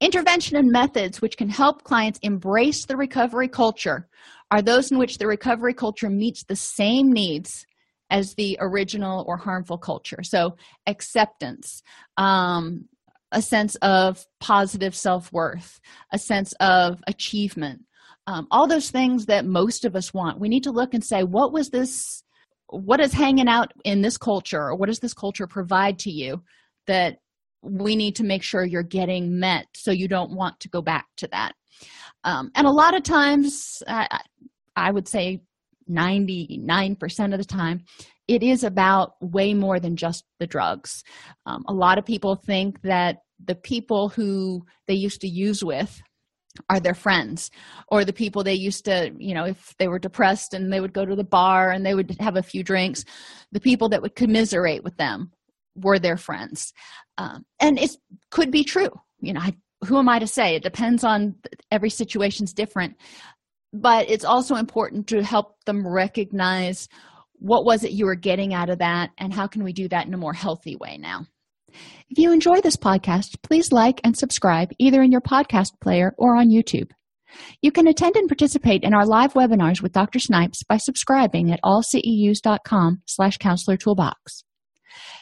[0.00, 4.08] Intervention and methods which can help clients embrace the recovery culture
[4.50, 7.66] are those in which the recovery culture meets the same needs
[8.11, 10.22] as the original or harmful culture.
[10.22, 10.56] So,
[10.86, 11.82] acceptance,
[12.16, 12.88] um,
[13.32, 15.80] a sense of positive self worth,
[16.12, 17.82] a sense of achievement,
[18.26, 20.40] um, all those things that most of us want.
[20.40, 22.22] We need to look and say, what was this?
[22.68, 26.42] What is hanging out in this culture, or what does this culture provide to you
[26.86, 27.16] that
[27.62, 31.06] we need to make sure you're getting met so you don't want to go back
[31.18, 31.52] to that
[32.24, 34.20] um, and a lot of times I,
[34.76, 35.40] I would say
[35.89, 37.85] 99% of the time
[38.28, 41.03] it is about way more than just the drugs.
[41.47, 46.01] Um, a lot of people think that the people who they used to use with
[46.68, 47.51] are their friends
[47.89, 50.93] or the people they used to you know if they were depressed and they would
[50.93, 53.05] go to the bar and they would have a few drinks
[53.53, 55.31] the people that would commiserate with them
[55.76, 56.72] were their friends.
[57.18, 57.97] Um, and it
[58.31, 58.91] could be true.
[59.20, 59.55] You know I,
[59.87, 60.57] who am i to say?
[60.57, 61.37] It depends on
[61.70, 62.97] every situation's different
[63.72, 66.88] but it's also important to help them recognize
[67.34, 70.06] what was it you were getting out of that and how can we do that
[70.06, 71.26] in a more healthy way now.
[72.08, 76.36] If you enjoy this podcast please like and subscribe either in your podcast player or
[76.36, 76.90] on youtube.
[77.62, 81.60] You can attend and participate in our live webinars with dr snipes by subscribing at
[81.62, 84.42] allceus.com slash counselor toolbox